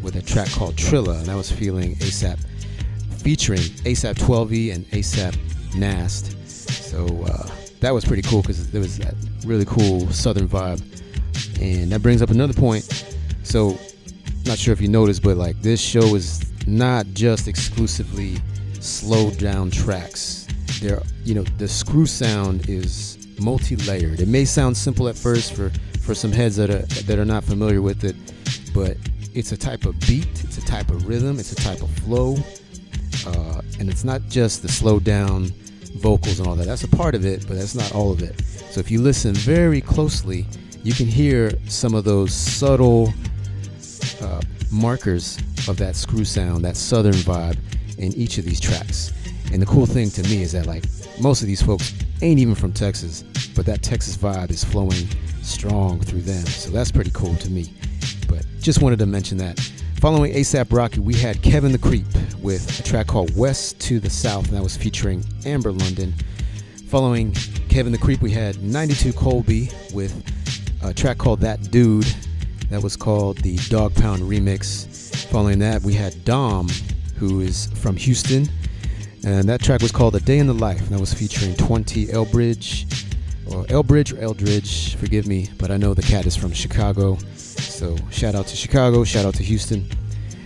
with 0.00 0.16
a 0.16 0.22
track 0.22 0.48
called 0.52 0.76
Trilla, 0.76 1.20
and 1.20 1.28
I 1.28 1.34
was 1.34 1.52
feeling 1.52 1.96
ASAP 1.96 2.38
featuring 3.26 3.58
ASAP 3.58 4.14
Twelvyy 4.14 4.72
and 4.72 4.86
ASAP 4.90 5.36
Nast. 5.74 6.48
So 6.48 7.24
uh, 7.24 7.50
that 7.80 7.90
was 7.90 8.04
pretty 8.04 8.22
cool 8.22 8.40
because 8.40 8.70
there 8.70 8.80
was 8.80 8.98
that 8.98 9.16
really 9.44 9.64
cool 9.64 10.08
southern 10.12 10.46
vibe. 10.46 10.80
And 11.60 11.90
that 11.90 12.02
brings 12.02 12.22
up 12.22 12.30
another 12.30 12.52
point. 12.52 12.84
So, 13.42 13.80
not 14.44 14.58
sure 14.58 14.72
if 14.72 14.80
you 14.80 14.86
noticed, 14.86 15.24
but 15.24 15.36
like 15.36 15.60
this 15.60 15.80
show 15.80 16.14
is 16.14 16.52
not 16.68 17.04
just 17.14 17.48
exclusively 17.48 18.36
slowed 18.78 19.38
down 19.38 19.72
tracks. 19.72 20.46
There, 20.80 21.02
you 21.24 21.34
know, 21.34 21.42
the 21.58 21.66
screw 21.66 22.06
sound 22.06 22.68
is 22.68 23.26
multi-layered. 23.40 24.20
It 24.20 24.28
may 24.28 24.44
sound 24.44 24.76
simple 24.76 25.08
at 25.08 25.16
first 25.16 25.52
for 25.52 25.72
for 26.00 26.14
some 26.14 26.30
heads 26.30 26.54
that 26.58 26.70
are 26.70 26.86
that 27.06 27.18
are 27.18 27.24
not 27.24 27.42
familiar 27.42 27.82
with 27.82 28.04
it, 28.04 28.14
but 28.72 28.96
it's 29.34 29.50
a 29.50 29.56
type 29.56 29.84
of 29.84 29.98
beat, 30.06 30.44
it's 30.44 30.58
a 30.58 30.64
type 30.64 30.90
of 30.90 31.08
rhythm, 31.08 31.40
it's 31.40 31.50
a 31.50 31.56
type 31.56 31.82
of 31.82 31.90
flow, 31.90 32.36
uh, 33.26 33.62
and 33.78 33.88
it's 33.88 34.04
not 34.04 34.22
just 34.28 34.62
the 34.62 34.68
slowed 34.68 35.04
down 35.04 35.46
vocals 35.96 36.38
and 36.38 36.48
all 36.48 36.54
that. 36.56 36.66
That's 36.66 36.84
a 36.84 36.88
part 36.88 37.14
of 37.14 37.24
it, 37.24 37.46
but 37.46 37.56
that's 37.56 37.74
not 37.74 37.94
all 37.94 38.12
of 38.12 38.22
it. 38.22 38.40
So 38.70 38.80
if 38.80 38.90
you 38.90 39.00
listen 39.00 39.34
very 39.34 39.80
closely, 39.80 40.46
you 40.82 40.92
can 40.92 41.06
hear 41.06 41.52
some 41.66 41.94
of 41.94 42.04
those 42.04 42.32
subtle 42.32 43.12
uh, 44.20 44.40
markers 44.70 45.38
of 45.68 45.76
that 45.78 45.96
screw 45.96 46.24
sound, 46.24 46.64
that 46.64 46.76
southern 46.76 47.14
vibe 47.14 47.58
in 47.98 48.12
each 48.14 48.38
of 48.38 48.44
these 48.44 48.60
tracks. 48.60 49.12
And 49.52 49.62
the 49.62 49.66
cool 49.66 49.86
thing 49.86 50.10
to 50.10 50.22
me 50.24 50.42
is 50.42 50.52
that 50.52 50.66
like 50.66 50.84
most 51.20 51.40
of 51.40 51.46
these 51.46 51.62
folks 51.62 51.94
ain't 52.22 52.40
even 52.40 52.54
from 52.54 52.72
Texas, 52.72 53.22
but 53.54 53.64
that 53.66 53.82
Texas 53.82 54.16
vibe 54.16 54.50
is 54.50 54.62
flowing 54.64 55.08
strong 55.42 56.00
through 56.00 56.22
them. 56.22 56.44
So 56.46 56.70
that's 56.70 56.90
pretty 56.90 57.10
cool 57.12 57.34
to 57.36 57.50
me. 57.50 57.72
But 58.28 58.44
just 58.60 58.82
wanted 58.82 58.98
to 58.98 59.06
mention 59.06 59.38
that. 59.38 59.58
Following 60.06 60.34
ASAP 60.34 60.72
Rocky, 60.72 61.00
we 61.00 61.14
had 61.14 61.42
Kevin 61.42 61.72
the 61.72 61.78
Creep 61.78 62.06
with 62.40 62.78
a 62.78 62.82
track 62.84 63.08
called 63.08 63.36
West 63.36 63.80
to 63.80 63.98
the 63.98 64.08
South, 64.08 64.46
and 64.46 64.56
that 64.56 64.62
was 64.62 64.76
featuring 64.76 65.24
Amber 65.44 65.72
London. 65.72 66.14
Following 66.86 67.32
Kevin 67.68 67.90
the 67.90 67.98
Creep, 67.98 68.22
we 68.22 68.30
had 68.30 68.62
92 68.62 69.12
Colby 69.14 69.68
with 69.92 70.14
a 70.84 70.94
track 70.94 71.18
called 71.18 71.40
That 71.40 71.72
Dude. 71.72 72.06
That 72.70 72.84
was 72.84 72.94
called 72.94 73.38
the 73.38 73.56
Dog 73.68 73.96
Pound 73.96 74.22
remix. 74.22 75.26
Following 75.26 75.58
that, 75.58 75.82
we 75.82 75.94
had 75.94 76.24
Dom, 76.24 76.68
who 77.16 77.40
is 77.40 77.66
from 77.74 77.96
Houston, 77.96 78.48
and 79.24 79.48
that 79.48 79.60
track 79.60 79.82
was 79.82 79.90
called 79.90 80.14
A 80.14 80.20
Day 80.20 80.38
in 80.38 80.46
the 80.46 80.54
Life, 80.54 80.82
and 80.82 80.90
that 80.90 81.00
was 81.00 81.12
featuring 81.12 81.56
20 81.56 82.06
Elbridge, 82.06 82.84
or 83.52 83.64
Elbridge 83.64 84.16
or 84.16 84.20
Eldridge, 84.20 84.94
forgive 84.94 85.26
me, 85.26 85.50
but 85.58 85.72
I 85.72 85.76
know 85.76 85.94
the 85.94 86.02
cat 86.02 86.26
is 86.26 86.36
from 86.36 86.52
Chicago. 86.52 87.18
So 87.76 87.94
shout 88.10 88.34
out 88.34 88.46
to 88.46 88.56
Chicago, 88.56 89.04
shout 89.04 89.26
out 89.26 89.34
to 89.34 89.42
Houston, 89.42 89.86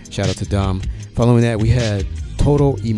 shout 0.09 0.27
out 0.27 0.35
to 0.35 0.45
Dom. 0.45 0.81
Following 1.15 1.43
that, 1.43 1.57
we 1.57 1.69
had 1.69 2.05
Toto 2.37 2.75
y 2.83 2.91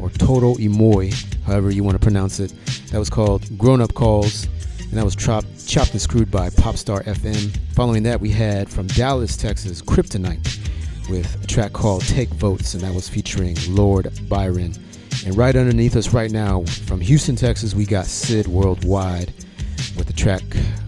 or 0.00 0.08
Toro 0.08 0.54
y 0.58 0.68
Moi, 0.68 1.10
however 1.44 1.70
you 1.70 1.84
want 1.84 1.94
to 1.94 1.98
pronounce 1.98 2.40
it. 2.40 2.54
That 2.92 2.98
was 2.98 3.10
called 3.10 3.58
Grown 3.58 3.82
Up 3.82 3.92
Calls, 3.92 4.48
and 4.78 4.92
that 4.92 5.04
was 5.04 5.14
chopped, 5.14 5.68
chopped 5.68 5.90
and 5.90 6.00
screwed 6.00 6.30
by 6.30 6.48
Popstar 6.48 7.04
FM. 7.04 7.54
Following 7.74 8.02
that, 8.04 8.18
we 8.18 8.30
had 8.30 8.70
from 8.70 8.86
Dallas, 8.86 9.36
Texas, 9.36 9.82
Kryptonite 9.82 11.10
with 11.10 11.44
a 11.44 11.46
track 11.46 11.74
called 11.74 12.06
Take 12.06 12.30
Votes, 12.30 12.72
and 12.72 12.82
that 12.82 12.94
was 12.94 13.06
featuring 13.06 13.58
Lord 13.68 14.10
Byron. 14.30 14.72
And 15.26 15.36
right 15.36 15.54
underneath 15.54 15.94
us 15.94 16.14
right 16.14 16.30
now, 16.30 16.64
from 16.86 17.02
Houston, 17.02 17.36
Texas, 17.36 17.74
we 17.74 17.84
got 17.84 18.06
Sid 18.06 18.46
Worldwide 18.46 19.34
with 19.94 20.06
the 20.06 20.14
track, 20.14 20.42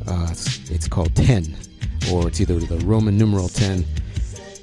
uh, 0.09 0.29
it's, 0.31 0.71
it's, 0.71 0.89
called 0.89 1.15
10, 1.15 1.55
or 2.11 2.29
it's 2.29 2.41
either 2.41 2.59
the 2.59 2.79
Roman 2.85 3.17
numeral 3.17 3.49
10. 3.49 3.85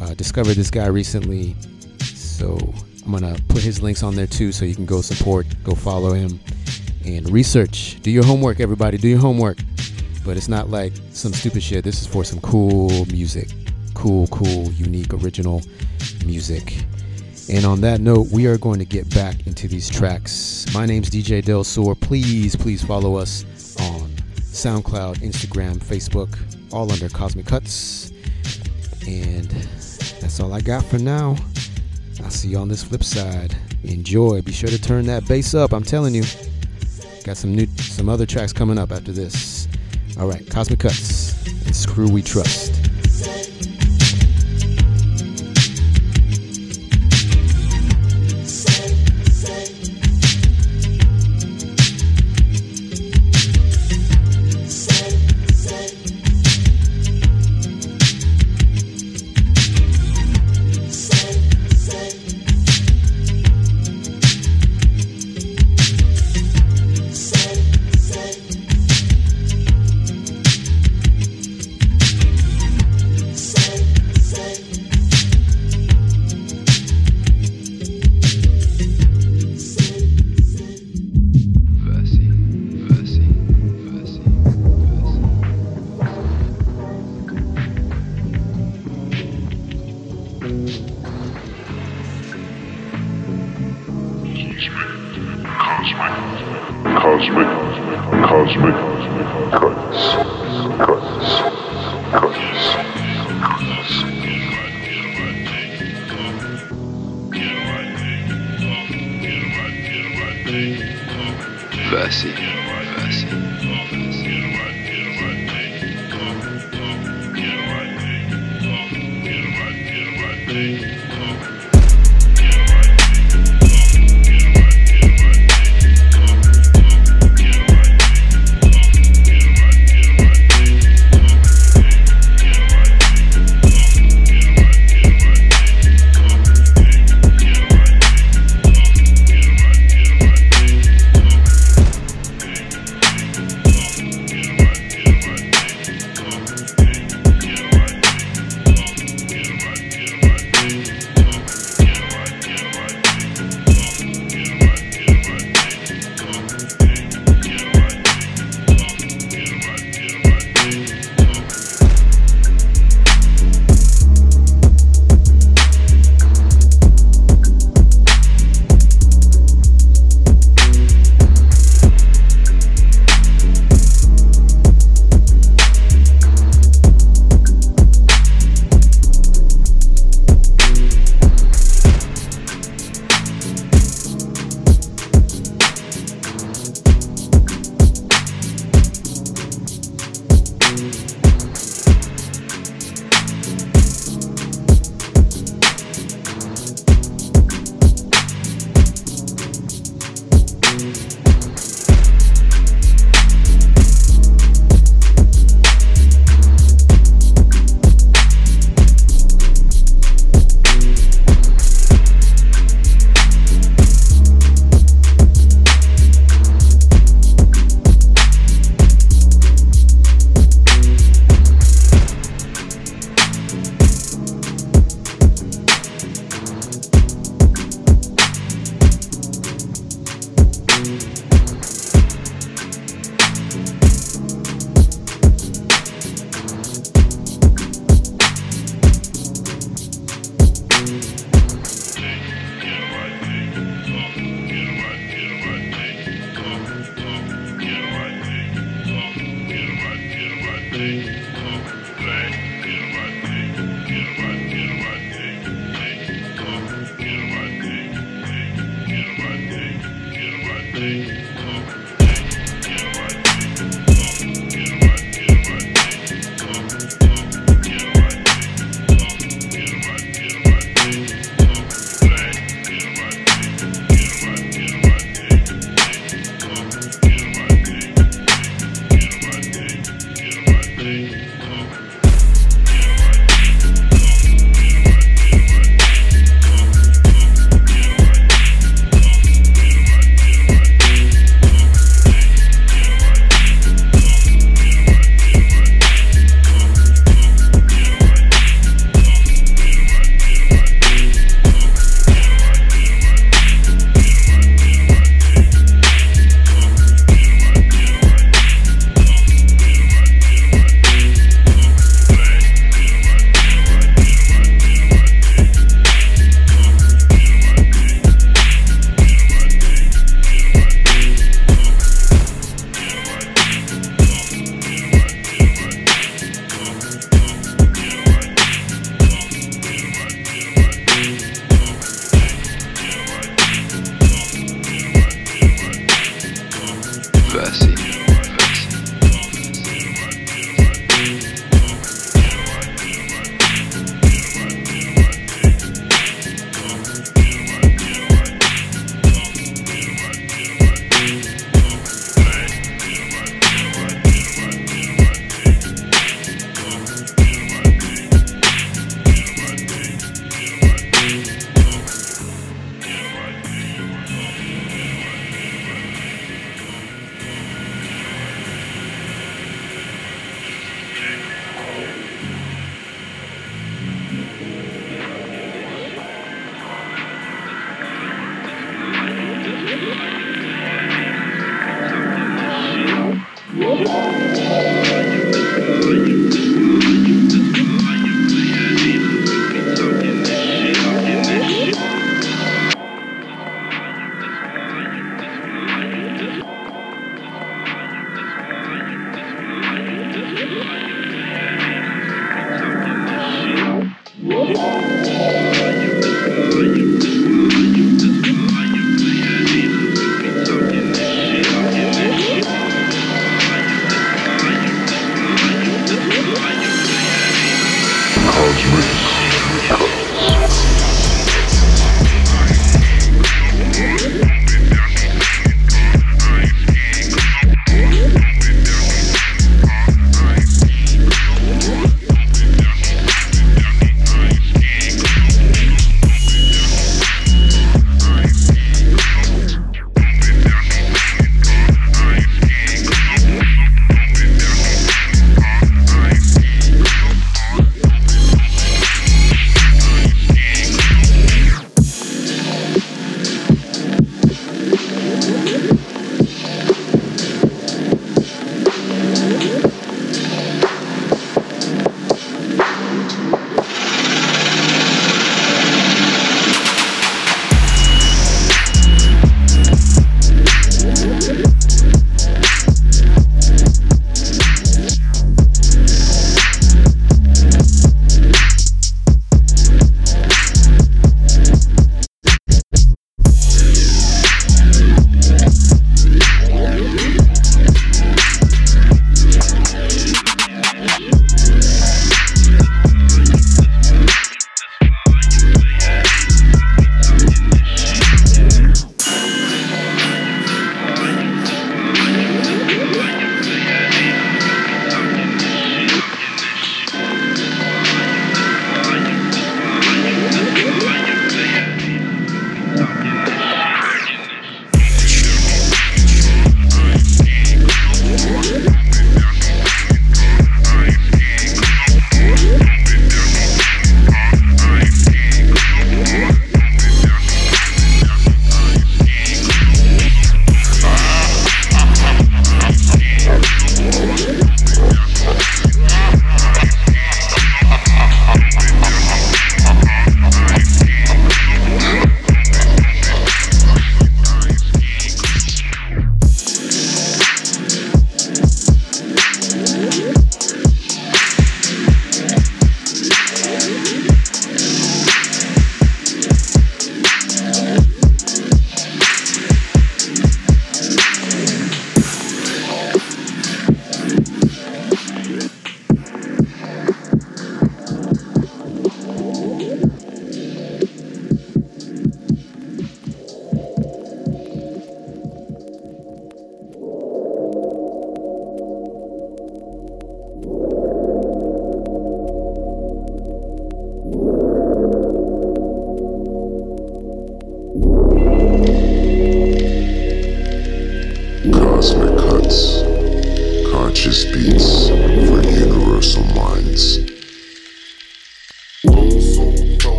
Uh, 0.00 0.14
discovered 0.14 0.54
this 0.54 0.70
guy 0.70 0.86
recently, 0.86 1.56
so 2.00 2.58
I'm 3.04 3.12
gonna 3.12 3.36
put 3.48 3.62
his 3.62 3.82
links 3.82 4.02
on 4.02 4.14
there 4.14 4.26
too, 4.26 4.52
so 4.52 4.64
you 4.64 4.74
can 4.74 4.86
go 4.86 5.00
support, 5.00 5.46
go 5.64 5.74
follow 5.74 6.12
him, 6.12 6.38
and 7.04 7.30
research. 7.30 7.98
Do 8.02 8.10
your 8.10 8.24
homework, 8.24 8.60
everybody. 8.60 8.98
Do 8.98 9.08
your 9.08 9.20
homework. 9.20 9.58
But 10.24 10.36
it's 10.36 10.48
not 10.48 10.70
like 10.70 10.92
some 11.12 11.32
stupid 11.32 11.62
shit. 11.62 11.84
This 11.84 12.02
is 12.02 12.06
for 12.06 12.24
some 12.24 12.40
cool 12.40 13.06
music 13.06 13.48
cool, 13.96 14.26
cool, 14.28 14.70
unique, 14.72 15.12
original 15.14 15.62
music. 16.24 16.84
And 17.50 17.64
on 17.64 17.80
that 17.80 18.00
note, 18.00 18.28
we 18.30 18.46
are 18.46 18.58
going 18.58 18.78
to 18.78 18.84
get 18.84 19.12
back 19.14 19.46
into 19.46 19.68
these 19.68 19.88
tracks. 19.88 20.66
My 20.74 20.84
name's 20.84 21.08
DJ 21.10 21.42
Del 21.44 21.64
Sur. 21.64 21.94
Please, 21.94 22.54
please 22.54 22.84
follow 22.84 23.16
us 23.16 23.44
on 23.80 24.10
SoundCloud, 24.40 25.18
Instagram, 25.18 25.78
Facebook, 25.78 26.38
all 26.72 26.90
under 26.90 27.08
Cosmic 27.08 27.46
Cuts. 27.46 28.12
And 29.06 29.48
that's 30.20 30.40
all 30.40 30.52
I 30.52 30.60
got 30.60 30.84
for 30.84 30.98
now. 30.98 31.36
I'll 32.22 32.30
see 32.30 32.48
you 32.48 32.58
on 32.58 32.68
this 32.68 32.82
flip 32.82 33.04
side. 33.04 33.56
Enjoy. 33.84 34.42
Be 34.42 34.52
sure 34.52 34.68
to 34.68 34.80
turn 34.80 35.06
that 35.06 35.26
bass 35.28 35.54
up. 35.54 35.72
I'm 35.72 35.84
telling 35.84 36.14
you. 36.14 36.24
Got 37.24 37.36
some 37.36 37.54
new 37.54 37.66
some 37.78 38.08
other 38.08 38.26
tracks 38.26 38.52
coming 38.52 38.78
up 38.78 38.92
after 38.92 39.10
this. 39.12 39.68
All 40.18 40.28
right, 40.28 40.48
Cosmic 40.48 40.78
Cuts 40.80 41.46
and 41.66 41.74
Screw 41.74 42.08
We 42.08 42.22
Trust. 42.22 42.85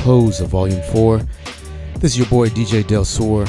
Close 0.00 0.40
of 0.40 0.48
Volume 0.48 0.80
4. 0.92 1.18
This 1.98 2.12
is 2.12 2.18
your 2.18 2.26
boy 2.28 2.48
DJ 2.48 2.86
Del 2.86 3.04
Sur. 3.04 3.44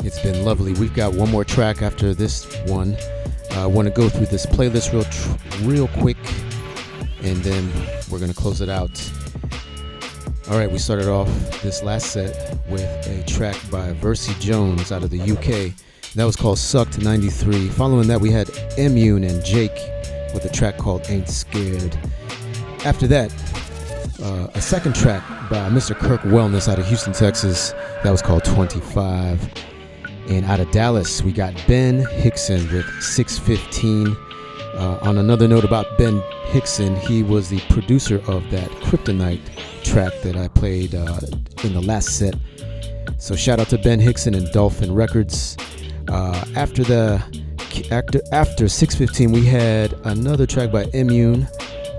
It's 0.00 0.20
been 0.20 0.44
lovely. 0.44 0.74
We've 0.74 0.92
got 0.92 1.14
one 1.14 1.30
more 1.30 1.44
track 1.44 1.80
after 1.80 2.12
this 2.12 2.44
one. 2.66 2.94
I 3.52 3.64
want 3.64 3.88
to 3.88 3.94
go 3.94 4.10
through 4.10 4.26
this 4.26 4.44
playlist 4.44 4.92
real, 4.92 5.04
tr- 5.04 5.66
real 5.66 5.88
quick 6.02 6.18
and 7.22 7.38
then 7.38 7.72
we're 8.10 8.18
gonna 8.18 8.34
close 8.34 8.60
it 8.60 8.68
out. 8.68 8.90
All 10.50 10.58
right, 10.58 10.70
we 10.70 10.76
started 10.76 11.08
off 11.08 11.26
this 11.62 11.82
last 11.82 12.08
set 12.12 12.58
with 12.68 12.82
a 12.82 13.24
track 13.26 13.56
by 13.70 13.94
Versi 13.94 14.38
Jones 14.38 14.92
out 14.92 15.04
of 15.04 15.08
the 15.08 15.22
UK. 15.22 15.72
That 16.16 16.24
was 16.24 16.36
called 16.36 16.58
Sucked 16.58 17.00
93. 17.00 17.68
Following 17.70 18.08
that, 18.08 18.20
we 18.20 18.30
had 18.30 18.48
Emune 18.76 19.26
and 19.26 19.42
Jake 19.42 19.72
with 20.34 20.44
a 20.44 20.50
track 20.50 20.76
called 20.76 21.06
Ain't 21.08 21.30
Scared. 21.30 21.96
After 22.84 23.06
that, 23.06 23.32
uh, 24.22 24.48
a 24.52 24.60
second 24.60 24.94
track 24.94 25.22
by 25.48 25.68
Mr. 25.68 25.96
Kirk 25.96 26.20
Wellness 26.22 26.70
out 26.70 26.78
of 26.78 26.86
Houston, 26.86 27.12
Texas. 27.12 27.72
That 28.02 28.10
was 28.10 28.22
called 28.22 28.44
25. 28.44 29.52
And 30.28 30.44
out 30.46 30.60
of 30.60 30.70
Dallas, 30.70 31.22
we 31.22 31.32
got 31.32 31.54
Ben 31.66 32.04
Hickson 32.06 32.60
with 32.72 32.86
615. 33.02 34.16
Uh, 34.74 34.98
on 35.02 35.18
another 35.18 35.46
note 35.46 35.64
about 35.64 35.98
Ben 35.98 36.22
Hickson, 36.46 36.96
he 36.96 37.22
was 37.22 37.48
the 37.48 37.60
producer 37.68 38.16
of 38.26 38.50
that 38.50 38.68
Kryptonite 38.82 39.40
track 39.84 40.12
that 40.22 40.36
I 40.36 40.48
played 40.48 40.94
uh, 40.94 41.20
in 41.62 41.74
the 41.74 41.82
last 41.82 42.18
set. 42.18 42.34
So 43.18 43.36
shout 43.36 43.60
out 43.60 43.68
to 43.68 43.78
Ben 43.78 44.00
Hickson 44.00 44.34
and 44.34 44.50
Dolphin 44.52 44.94
Records. 44.94 45.56
Uh, 46.08 46.44
after 46.56 46.82
the 46.84 47.22
after 47.90 48.20
after 48.32 48.68
615, 48.68 49.32
we 49.32 49.44
had 49.44 49.92
another 50.04 50.46
track 50.46 50.70
by 50.70 50.84
Emune 50.86 51.48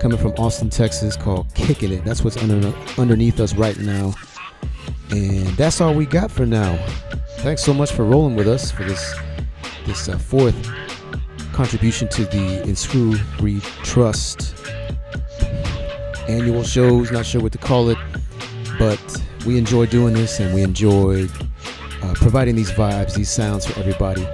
coming 0.00 0.18
from 0.18 0.32
Austin, 0.32 0.70
Texas, 0.70 1.16
called 1.16 1.46
"Kicking 1.54 1.92
It." 1.92 2.04
That's 2.04 2.22
what's 2.22 2.36
under, 2.36 2.72
underneath 2.98 3.40
us 3.40 3.54
right 3.54 3.78
now, 3.78 4.14
and 5.10 5.46
that's 5.56 5.80
all 5.80 5.94
we 5.94 6.06
got 6.06 6.30
for 6.30 6.46
now. 6.46 6.76
Thanks 7.38 7.62
so 7.62 7.74
much 7.74 7.92
for 7.92 8.04
rolling 8.04 8.36
with 8.36 8.48
us 8.48 8.70
for 8.70 8.84
this 8.84 9.14
this 9.86 10.08
uh, 10.08 10.18
fourth 10.18 10.56
contribution 11.52 12.08
to 12.08 12.24
the 12.24 12.62
Inscrew 12.66 13.16
Re 13.40 13.60
Trust 13.82 14.54
annual 16.28 16.62
shows. 16.64 17.10
Not 17.10 17.24
sure 17.24 17.40
what 17.40 17.52
to 17.52 17.58
call 17.58 17.88
it, 17.88 17.98
but 18.78 19.00
we 19.46 19.56
enjoy 19.58 19.86
doing 19.86 20.14
this 20.14 20.40
and 20.40 20.54
we 20.54 20.62
enjoy 20.62 21.26
uh, 22.02 22.14
providing 22.14 22.56
these 22.56 22.70
vibes, 22.70 23.14
these 23.14 23.30
sounds 23.30 23.66
for 23.66 23.78
everybody. 23.78 24.26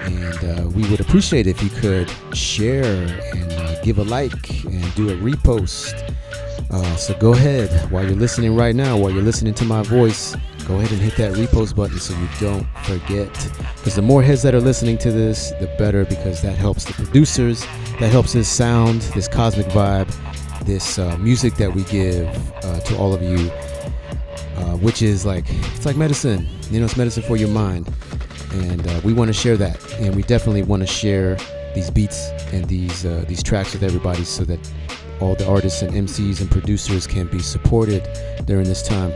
And 0.00 0.58
uh, 0.58 0.68
we 0.68 0.88
would 0.88 1.00
appreciate 1.00 1.46
if 1.46 1.62
you 1.62 1.70
could 1.70 2.10
share 2.32 3.06
and 3.34 3.51
give 3.82 3.98
a 3.98 4.04
like 4.04 4.64
and 4.64 4.94
do 4.94 5.10
a 5.10 5.16
repost. 5.16 6.08
Uh, 6.70 6.96
so 6.96 7.14
go 7.18 7.34
ahead 7.34 7.70
while 7.90 8.04
you're 8.04 8.14
listening 8.16 8.56
right 8.56 8.74
now, 8.74 8.96
while 8.96 9.10
you're 9.10 9.22
listening 9.22 9.52
to 9.52 9.64
my 9.64 9.82
voice, 9.82 10.34
go 10.66 10.76
ahead 10.76 10.90
and 10.90 11.00
hit 11.00 11.16
that 11.16 11.32
repost 11.34 11.76
button 11.76 11.98
so 11.98 12.14
you 12.18 12.28
don't 12.40 12.66
forget. 12.84 13.32
Because 13.76 13.96
the 13.96 14.02
more 14.02 14.22
heads 14.22 14.42
that 14.42 14.54
are 14.54 14.60
listening 14.60 14.96
to 14.98 15.12
this, 15.12 15.50
the 15.60 15.66
better, 15.78 16.04
because 16.04 16.40
that 16.42 16.56
helps 16.56 16.84
the 16.84 16.94
producers, 16.94 17.60
that 18.00 18.10
helps 18.10 18.32
this 18.32 18.48
sound, 18.48 19.02
this 19.14 19.28
cosmic 19.28 19.66
vibe, 19.66 20.08
this 20.64 20.98
uh, 20.98 21.16
music 21.18 21.56
that 21.56 21.74
we 21.74 21.82
give 21.84 22.26
uh, 22.64 22.80
to 22.80 22.96
all 22.96 23.12
of 23.12 23.22
you, 23.22 23.50
uh, 24.56 24.76
which 24.76 25.02
is 25.02 25.26
like 25.26 25.44
it's 25.48 25.84
like 25.84 25.96
medicine. 25.96 26.48
You 26.70 26.80
know, 26.80 26.86
it's 26.86 26.96
medicine 26.96 27.22
for 27.24 27.36
your 27.36 27.48
mind, 27.48 27.92
and 28.52 28.86
uh, 28.86 29.00
we 29.04 29.12
want 29.12 29.28
to 29.28 29.34
share 29.34 29.56
that, 29.58 29.92
and 29.94 30.14
we 30.14 30.22
definitely 30.22 30.62
want 30.62 30.80
to 30.80 30.86
share 30.86 31.36
these 31.74 31.90
beats 31.90 32.30
and 32.52 32.64
these 32.66 33.04
uh, 33.04 33.24
these 33.26 33.42
tracks 33.42 33.72
with 33.72 33.82
everybody, 33.82 34.24
so 34.24 34.44
that 34.44 34.60
all 35.20 35.34
the 35.34 35.48
artists 35.48 35.82
and 35.82 35.92
MCs 35.92 36.40
and 36.40 36.50
producers 36.50 37.06
can 37.06 37.26
be 37.28 37.38
supported 37.38 38.06
during 38.44 38.64
this 38.64 38.82
time. 38.82 39.12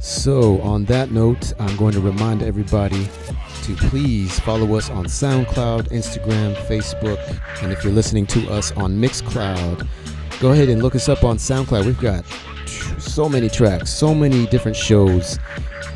So, 0.00 0.60
on 0.60 0.84
that 0.86 1.10
note, 1.12 1.52
I'm 1.58 1.76
going 1.76 1.92
to 1.92 2.00
remind 2.00 2.42
everybody 2.42 3.08
to 3.62 3.74
please 3.76 4.38
follow 4.40 4.74
us 4.74 4.90
on 4.90 5.06
SoundCloud, 5.06 5.88
Instagram, 5.88 6.54
Facebook, 6.66 7.18
and 7.62 7.72
if 7.72 7.82
you're 7.82 7.92
listening 7.92 8.26
to 8.26 8.50
us 8.50 8.72
on 8.72 9.00
Mixcloud, 9.00 9.88
go 10.40 10.52
ahead 10.52 10.68
and 10.68 10.82
look 10.82 10.94
us 10.94 11.08
up 11.08 11.24
on 11.24 11.38
SoundCloud. 11.38 11.86
We've 11.86 12.00
got 12.00 12.24
so 13.00 13.28
many 13.28 13.48
tracks, 13.48 13.90
so 13.90 14.14
many 14.14 14.46
different 14.46 14.76
shows, 14.76 15.38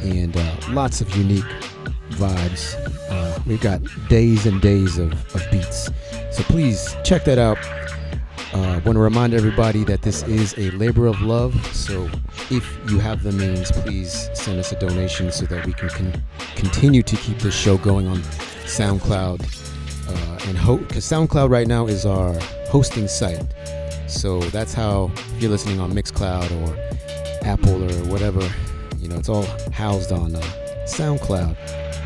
and 0.00 0.34
uh, 0.34 0.56
lots 0.70 1.00
of 1.00 1.14
unique 1.14 1.44
vibes. 2.12 2.97
Uh, 3.08 3.38
we've 3.46 3.60
got 3.60 3.80
days 4.08 4.46
and 4.46 4.60
days 4.60 4.98
of, 4.98 5.12
of 5.34 5.50
beats. 5.50 5.90
So 6.30 6.42
please 6.44 6.96
check 7.04 7.24
that 7.24 7.38
out. 7.38 7.58
Uh, 8.54 8.80
want 8.84 8.96
to 8.96 9.00
remind 9.00 9.34
everybody 9.34 9.84
that 9.84 10.00
this 10.02 10.22
is 10.22 10.54
a 10.56 10.70
labor 10.70 11.06
of 11.06 11.20
love. 11.20 11.54
So 11.74 12.08
if 12.50 12.78
you 12.88 12.98
have 12.98 13.22
the 13.22 13.32
means, 13.32 13.70
please 13.70 14.30
send 14.32 14.58
us 14.58 14.72
a 14.72 14.78
donation 14.78 15.30
so 15.30 15.44
that 15.46 15.66
we 15.66 15.74
can 15.74 15.90
con- 15.90 16.22
continue 16.56 17.02
to 17.02 17.16
keep 17.16 17.38
this 17.38 17.54
show 17.54 17.76
going 17.76 18.06
on 18.06 18.18
SoundCloud. 18.64 19.40
Uh, 20.08 20.48
and 20.48 20.88
because 20.88 21.04
SoundCloud 21.04 21.50
right 21.50 21.66
now 21.66 21.86
is 21.86 22.06
our 22.06 22.32
hosting 22.70 23.06
site. 23.06 23.44
So 24.06 24.40
that's 24.40 24.72
how, 24.72 25.10
if 25.14 25.42
you're 25.42 25.50
listening 25.50 25.80
on 25.80 25.92
Mixcloud 25.92 26.50
or 26.62 27.46
Apple 27.46 27.84
or 27.84 28.04
whatever, 28.10 28.40
you 28.98 29.08
know, 29.08 29.16
it's 29.16 29.28
all 29.28 29.44
housed 29.72 30.10
on 30.10 30.34
uh, 30.34 30.40
SoundCloud. 30.84 31.54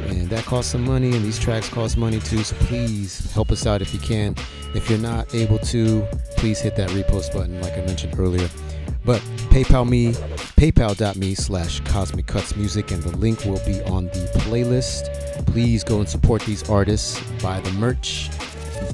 And 0.09 0.29
that 0.31 0.45
costs 0.45 0.73
some 0.73 0.85
money, 0.85 1.15
and 1.15 1.25
these 1.25 1.39
tracks 1.39 1.69
cost 1.69 1.97
money 1.97 2.21
too. 2.21 2.43
So 2.45 2.57
please 2.57 3.31
help 3.33 3.51
us 3.51 3.67
out 3.67 3.83
if 3.83 3.93
you 3.95 4.01
can. 4.01 4.35
If 4.75 4.89
you're 4.89 4.99
not 4.99 5.35
able 5.35 5.59
to, 5.59 6.03
please 6.37 6.61
hit 6.61 6.77
that 6.77 6.91
repost 6.91 7.33
button, 7.33 7.61
like 7.61 7.75
I 7.75 7.83
mentioned 7.83 8.19
earlier. 8.19 8.49
But 9.05 9.21
PayPal 9.51 9.89
me, 9.89 10.13
paypal.me 10.13 11.35
slash 11.35 11.81
Cosmic 11.81 12.27
Cuts 12.27 12.57
Music, 12.57 12.91
and 12.91 13.03
the 13.03 13.17
link 13.19 13.45
will 13.45 13.61
be 13.67 13.83
on 13.85 14.07
the 14.07 14.31
playlist. 14.35 15.13
Please 15.47 15.83
go 15.83 15.99
and 15.99 16.09
support 16.09 16.43
these 16.43 16.69
artists. 16.71 17.21
Buy 17.43 17.61
the 17.61 17.73
merch, 17.73 18.31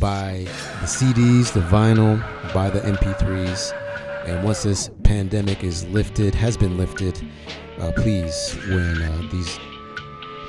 buy 0.01 0.47
the 0.81 0.87
CDs, 0.87 1.53
the 1.53 1.61
vinyl, 1.61 2.19
buy 2.55 2.71
the 2.71 2.81
MP3s. 2.81 3.75
And 4.27 4.45
once 4.45 4.63
this 4.63 4.91
pandemic 5.05 5.63
is 5.63 5.87
lifted, 5.89 6.35
has 6.35 6.57
been 6.57 6.77
lifted, 6.77 7.21
uh, 7.79 7.93
please, 7.97 8.55
when 8.69 9.03
uh, 9.03 9.29
these 9.31 9.59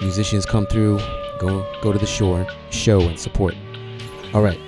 musicians 0.01 0.45
come 0.45 0.65
through, 0.67 0.99
go 1.39 1.65
go 1.81 1.91
to 1.91 1.99
the 1.99 2.05
shore, 2.05 2.47
show 2.69 3.01
and 3.01 3.19
support. 3.19 3.55
All 4.33 4.41
right. 4.41 4.59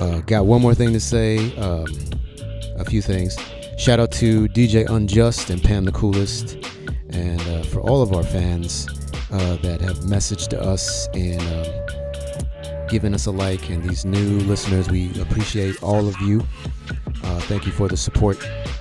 Uh, 0.00 0.20
got 0.20 0.46
one 0.46 0.60
more 0.60 0.74
thing 0.74 0.92
to 0.92 1.00
say. 1.00 1.56
Um, 1.56 1.86
a 2.78 2.84
few 2.84 3.00
things. 3.00 3.36
Shout 3.78 4.00
out 4.00 4.10
to 4.12 4.48
DJ 4.48 4.88
Unjust 4.88 5.50
and 5.50 5.62
Pam 5.62 5.84
the 5.84 5.92
Coolest, 5.92 6.56
and 7.10 7.40
uh, 7.40 7.62
for 7.64 7.80
all 7.80 8.02
of 8.02 8.12
our 8.12 8.22
fans 8.22 8.86
uh, 9.30 9.56
that 9.56 9.80
have 9.80 9.98
messaged 10.00 10.52
us 10.54 11.08
and 11.14 11.40
um, 11.40 12.88
given 12.88 13.14
us 13.14 13.26
a 13.26 13.30
like, 13.30 13.68
and 13.70 13.82
these 13.84 14.04
new 14.04 14.38
listeners, 14.40 14.88
we 14.88 15.10
appreciate 15.20 15.82
all 15.82 16.08
of 16.08 16.18
you. 16.20 16.42
Uh, 17.26 17.40
thank 17.40 17.66
you 17.66 17.72
for 17.72 17.88
the 17.88 17.96
support. 17.96 18.38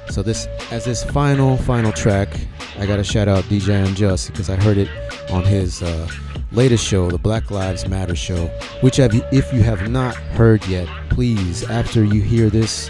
So 0.10 0.22
this, 0.22 0.46
as 0.72 0.86
this 0.86 1.04
final, 1.04 1.58
final 1.58 1.92
track, 1.92 2.30
I 2.78 2.86
gotta 2.86 3.04
shout 3.04 3.28
out 3.28 3.44
DJ 3.46 3.84
Unjust 3.84 4.32
because 4.32 4.52
I 4.52 4.56
heard 4.56 4.78
it 4.78 4.88
on 5.32 5.44
his 5.44 5.82
uh, 5.82 6.08
latest 6.52 6.86
show, 6.86 7.10
the 7.10 7.18
Black 7.18 7.50
Lives 7.50 7.88
Matter 7.88 8.16
show. 8.16 8.46
Which, 8.82 8.98
have 8.98 9.16
if 9.32 9.52
you 9.52 9.64
have 9.64 9.90
not 9.90 10.16
heard 10.16 10.64
yet, 10.68 10.88
please, 11.10 11.68
after 11.72 12.04
you 12.04 12.22
hear 12.22 12.52
this, 12.52 12.90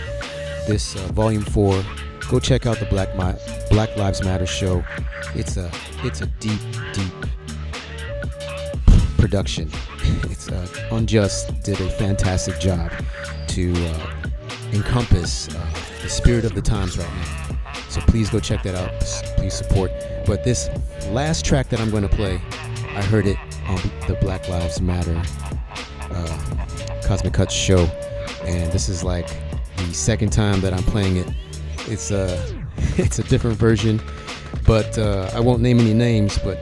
this 0.68 0.98
uh, 0.98 1.08
volume 1.14 1.44
four, 1.44 1.82
go 2.30 2.40
check 2.40 2.66
out 2.66 2.78
the 2.80 2.86
Black 2.88 3.16
Mi- 3.16 3.40
Black 3.70 3.96
Lives 3.96 4.22
Matter 4.26 4.46
show. 4.46 4.84
It's 5.36 5.56
a, 5.56 5.72
it's 6.04 6.20
a 6.20 6.26
deep, 6.26 6.60
deep 6.92 7.14
production. 9.18 9.72
it's 10.24 10.50
uh, 10.50 10.68
Unjust 10.92 11.64
did 11.64 11.80
a 11.80 11.90
fantastic 11.92 12.60
job 12.60 12.92
to 13.48 13.74
uh, 13.74 14.25
encompass 14.74 15.54
uh, 15.54 15.70
the 16.02 16.10
spirit 16.10 16.46
of 16.46 16.56
the 16.56 16.62
times 16.62 16.98
right 16.98 17.10
now. 17.10 17.56
So 17.90 18.02
please 18.02 18.30
go 18.30 18.40
check 18.40 18.64
that 18.64 18.76
out. 18.76 18.92
Please 19.38 19.54
support. 19.54 19.92
But 20.26 20.44
this 20.44 20.70
last 21.10 21.46
track 21.46 21.70
that 21.70 21.80
I'm 21.80 21.90
going 21.90 22.08
to 22.08 22.16
play, 22.16 22.42
I 22.96 23.02
heard 23.04 23.28
it 23.28 23.38
on 23.68 23.78
the 24.08 24.18
Black 24.22 24.48
Lives 24.50 24.82
Matter 24.82 25.22
uh, 26.02 26.66
Cosmic 27.04 27.34
Cuts 27.34 27.54
show, 27.54 27.86
and 28.44 28.72
this 28.72 28.90
is 28.90 29.04
like 29.04 29.28
the 29.78 29.94
second 29.94 30.32
time 30.32 30.62
that 30.62 30.74
I'm 30.74 30.84
playing 30.84 31.18
it. 31.18 31.28
It's 31.88 32.12
a 32.12 32.38
it's 32.98 33.20
a 33.20 33.24
different 33.24 33.58
version, 33.58 34.02
but 34.66 34.98
uh, 34.98 35.30
I 35.34 35.40
won't 35.40 35.62
name 35.62 35.80
any 35.80 35.94
names. 35.94 36.38
But 36.38 36.58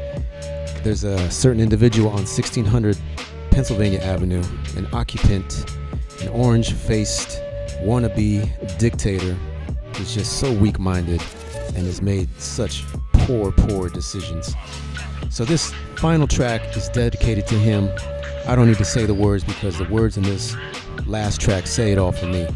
there's 0.84 1.03
a 1.03 1.30
certain 1.31 1.61
individual 1.61 2.09
on 2.09 2.25
1600 2.25 2.97
Pennsylvania 3.51 3.99
Avenue, 3.99 4.43
an 4.75 4.88
occupant, 4.93 5.69
an 6.21 6.30
orange-faced 6.30 7.43
wannabe 7.84 8.77
dictator 8.77 9.38
is 9.99 10.14
just 10.14 10.39
so 10.39 10.51
weak-minded 10.53 11.22
and 11.76 11.85
has 11.85 12.01
made 12.01 12.30
such 12.39 12.84
poor, 13.14 13.51
poor 13.51 13.89
decisions. 13.89 14.55
So 15.30 15.45
this 15.45 15.73
final 15.95 16.27
track 16.27 16.76
is 16.76 16.89
dedicated 16.89 17.47
to 17.47 17.55
him. 17.55 17.89
I 18.47 18.55
don't 18.55 18.68
need 18.68 18.77
to 18.77 18.85
say 18.85 19.05
the 19.05 19.14
words 19.14 19.43
because 19.43 19.77
the 19.77 19.85
words 19.85 20.18
in 20.18 20.23
this 20.23 20.55
last 21.05 21.41
track 21.41 21.68
say 21.68 21.91
it 21.91 21.97
all 21.97 22.11
for 22.11 22.27
me. 22.27 22.47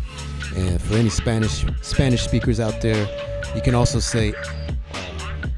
And 0.55 0.81
for 0.81 0.95
any 0.95 1.09
Spanish 1.09 1.65
Spanish 1.81 2.23
speakers 2.23 2.59
out 2.59 2.81
there, 2.81 3.07
you 3.55 3.61
can 3.61 3.75
also 3.75 3.99
say 3.99 4.33
uh, 4.33 4.99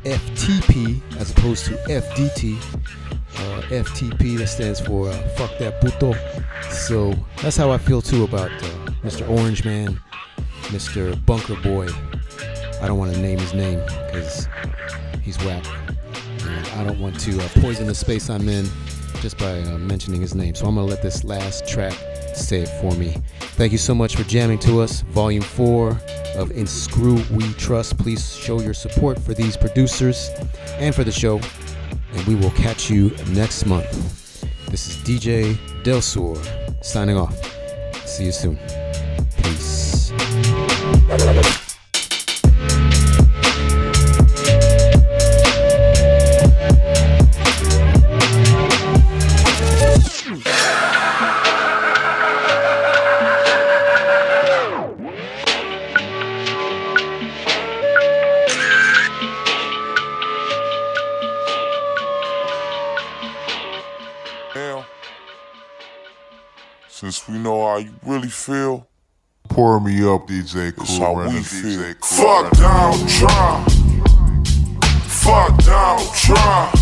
FTP 0.03 1.01
as 1.17 1.31
opposed 1.31 1.65
to 1.65 1.71
FDT. 1.89 2.57
Uh, 3.37 3.61
FTP 3.69 4.37
that 4.37 4.47
stands 4.47 4.79
for 4.79 5.09
uh, 5.09 5.13
fuck 5.29 5.57
that 5.59 5.79
puto. 5.81 6.13
So 6.69 7.13
that's 7.41 7.57
how 7.57 7.71
I 7.71 7.77
feel 7.77 8.01
too 8.01 8.23
about 8.23 8.51
uh, 8.51 8.88
Mr. 9.03 9.27
Orange 9.30 9.65
Man. 9.65 9.99
Mr. 10.69 11.23
Bunker 11.26 11.55
Boy. 11.57 11.88
I 12.81 12.88
don't 12.88 12.97
want 12.97 13.13
to 13.13 13.19
name 13.19 13.39
his 13.39 13.53
name 13.53 13.80
because 13.85 14.47
he's 15.21 15.38
whack. 15.43 15.65
And 16.41 16.67
I 16.67 16.84
don't 16.84 16.99
want 16.99 17.19
to 17.21 17.41
uh, 17.41 17.47
poison 17.55 17.88
the 17.88 17.95
space 17.95 18.30
I'm 18.30 18.47
in 18.47 18.67
just 19.21 19.38
by 19.38 19.61
uh, 19.61 19.77
mentioning 19.77 20.21
his 20.21 20.35
name. 20.35 20.55
So 20.55 20.65
I'm 20.65 20.76
going 20.76 20.88
to 20.88 20.93
let 20.93 21.01
this 21.01 21.23
last 21.23 21.67
track 21.67 21.93
say 22.35 22.61
it 22.61 22.69
for 22.81 22.93
me. 22.95 23.17
Thank 23.39 23.71
you 23.71 23.77
so 23.77 23.93
much 23.93 24.15
for 24.15 24.23
jamming 24.23 24.59
to 24.59 24.80
us. 24.80 25.01
Volume 25.01 25.43
4 25.43 25.99
of 26.35 26.51
In 26.51 26.67
Screw 26.67 27.21
We 27.31 27.51
Trust. 27.53 27.97
Please 27.97 28.35
show 28.35 28.61
your 28.61 28.73
support 28.73 29.19
for 29.19 29.34
these 29.34 29.57
producers 29.57 30.30
and 30.77 30.93
for 30.93 31.03
the 31.03 31.11
show. 31.11 31.41
And 32.13 32.27
we 32.27 32.35
will 32.35 32.51
catch 32.51 32.89
you 32.89 33.09
next 33.30 33.65
month. 33.65 33.91
This 34.69 34.88
is 34.88 34.97
DJ 34.97 35.57
Del 35.84 36.01
Sur 36.01 36.35
signing 36.81 37.17
off. 37.17 37.35
See 38.05 38.26
you 38.26 38.31
soon. 38.31 38.57
Peace. 39.43 40.13
Since 66.91 67.29
we 67.29 67.37
know 67.37 67.65
how 67.65 67.77
you 67.77 67.95
really 68.05 68.27
feel, 68.27 68.88
pour 69.60 69.81
me 69.81 70.02
up, 70.07 70.26
DJ 70.26 70.73
Cool. 70.73 70.99
How 71.02 71.30
we 71.30 71.44
feel. 71.44 71.94
Fuck 72.02 72.49
Donald 72.53 73.10
Trump. 73.10 73.69
Fuck 75.03 75.52
Donald 75.65 76.15
Trump. 76.15 76.76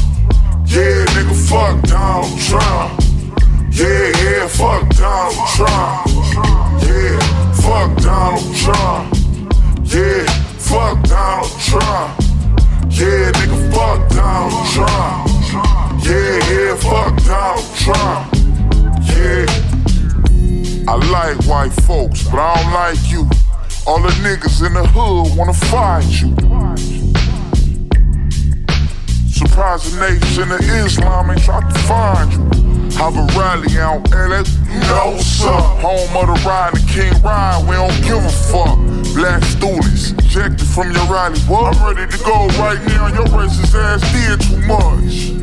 Yeah, 0.67 1.05
nigga, 1.15 1.35
fuck 1.49 1.81
Donald 1.89 2.39
Trump. 2.39 3.01
Yeah, 3.71 4.11
yeah, 4.21 4.47
fuck 4.47 4.87
Donald 4.93 5.47
Trump. 5.55 6.05
Yeah, 6.85 7.19
fuck 7.63 7.89
Donald 7.97 8.55
Trump. 8.61 9.05
Yeah, 9.83 10.25
fuck 10.69 11.01
Donald 11.09 11.59
Trump. 11.67 12.19
Yeah, 12.91 13.31
nigga, 13.37 13.57
fuck 13.73 14.07
Donald 14.11 14.67
Trump. 14.73 15.27
Yeah, 16.05 16.51
yeah, 16.51 16.75
fuck 16.75 17.13
Donald 17.25 17.75
Trump. 17.75 18.35
Yeah. 19.09 19.66
I 20.89 20.95
like 21.11 21.45
white 21.45 21.73
folks, 21.83 22.23
but 22.23 22.39
I 22.39 22.63
don't 22.63 22.73
like 22.73 23.11
you. 23.11 23.29
All 23.85 24.01
the 24.01 24.07
niggas 24.23 24.65
in 24.65 24.73
the 24.73 24.87
hood 24.87 25.37
wanna 25.37 25.51
fight 25.53 26.07
you. 26.07 26.31
Surprise 29.29 29.83
the 29.91 29.99
nation 29.99 30.49
of 30.49 30.61
Islam 30.61 31.31
ain't 31.31 31.43
try 31.43 31.59
to 31.59 31.79
find 31.79 32.31
you. 32.31 32.47
Have 32.97 33.17
a 33.17 33.25
rally 33.37 33.77
out 33.77 34.09
LA, 34.11 34.43
what's 35.11 35.43
up. 35.43 35.77
Home 35.83 36.15
of 36.15 36.27
the 36.27 36.47
ride, 36.47 36.71
King 36.87 37.21
Ride, 37.21 37.65
we 37.67 37.75
don't 37.75 38.01
give 38.01 38.23
a 38.23 38.29
fuck. 38.47 38.79
Black 39.13 39.43
students 39.43 40.11
ejected 40.11 40.67
from 40.67 40.93
your 40.93 41.05
rally. 41.11 41.37
What? 41.41 41.75
I'm 41.75 41.95
ready 41.95 42.09
to 42.09 42.23
go 42.23 42.47
right 42.63 42.79
now. 42.87 43.07
Your 43.13 43.27
racist 43.35 43.75
ass 43.75 43.99
did 44.15 44.39
too 44.39 44.57
much. 44.65 45.35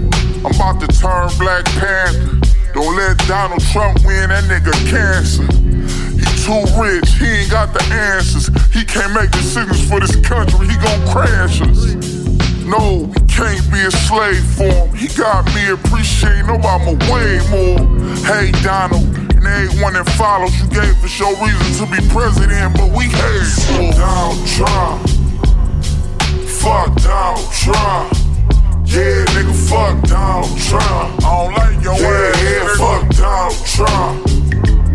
I'm 0.43 0.55
about 0.55 0.81
to 0.81 0.89
turn 0.89 1.29
Black 1.39 1.67
Panther. 1.77 2.64
Don't 2.75 2.97
let 2.97 3.17
Donald 3.29 3.63
Trump 3.71 4.05
win, 4.05 4.31
that 4.31 4.45
nigga 4.51 4.75
cancer. 4.91 5.47
He 6.19 6.27
too 6.43 6.67
rich, 6.75 7.07
he 7.15 7.47
ain't 7.47 7.51
got 7.51 7.73
the 7.73 7.81
answers. 7.95 8.51
He 8.75 8.85
can't 8.85 9.15
make 9.15 9.31
decisions 9.31 9.89
for 9.89 10.01
this 10.01 10.17
country, 10.27 10.67
he 10.67 10.75
gon' 10.83 11.07
crash 11.07 11.63
us. 11.63 11.95
No, 12.67 13.07
we 13.07 13.21
can't 13.31 13.63
be 13.71 13.79
a 13.79 13.93
slave 13.93 14.43
for 14.59 14.67
him. 14.67 14.95
He 14.97 15.07
got 15.15 15.47
me 15.55 15.71
appreciating 15.71 16.51
Obama 16.51 16.99
way 17.07 17.39
more. 17.47 17.79
Hey, 18.27 18.51
Donald, 18.63 19.07
and 19.07 19.47
everyone 19.47 19.95
that 19.95 20.11
follows, 20.19 20.51
you 20.59 20.67
gave 20.69 20.99
us 21.05 21.15
your 21.17 21.31
reason 21.47 21.87
to 21.87 21.93
be 21.95 22.03
president, 22.11 22.75
but 22.75 22.91
we 22.91 23.05
hate 23.05 23.55
you. 23.71 23.93
Donald 23.95 24.43
Trump. 24.51 25.07
Fuck 26.59 26.91
Donald 27.07 27.53
Trump. 27.53 28.34
Yeah, 28.95 29.25
nigga, 29.35 29.55
fuck 29.69 30.03
Donald 30.07 30.57
Trump. 30.57 31.19
I 31.19 31.27
don't 31.27 31.53
like 31.55 31.83
your 31.83 31.95
yeah, 31.99 32.31
ass. 32.31 32.43
Yeah, 32.45 32.63
nigga. 32.63 32.79
fuck 32.79 33.03
Donald 33.19 33.59
Trump. 33.67 34.15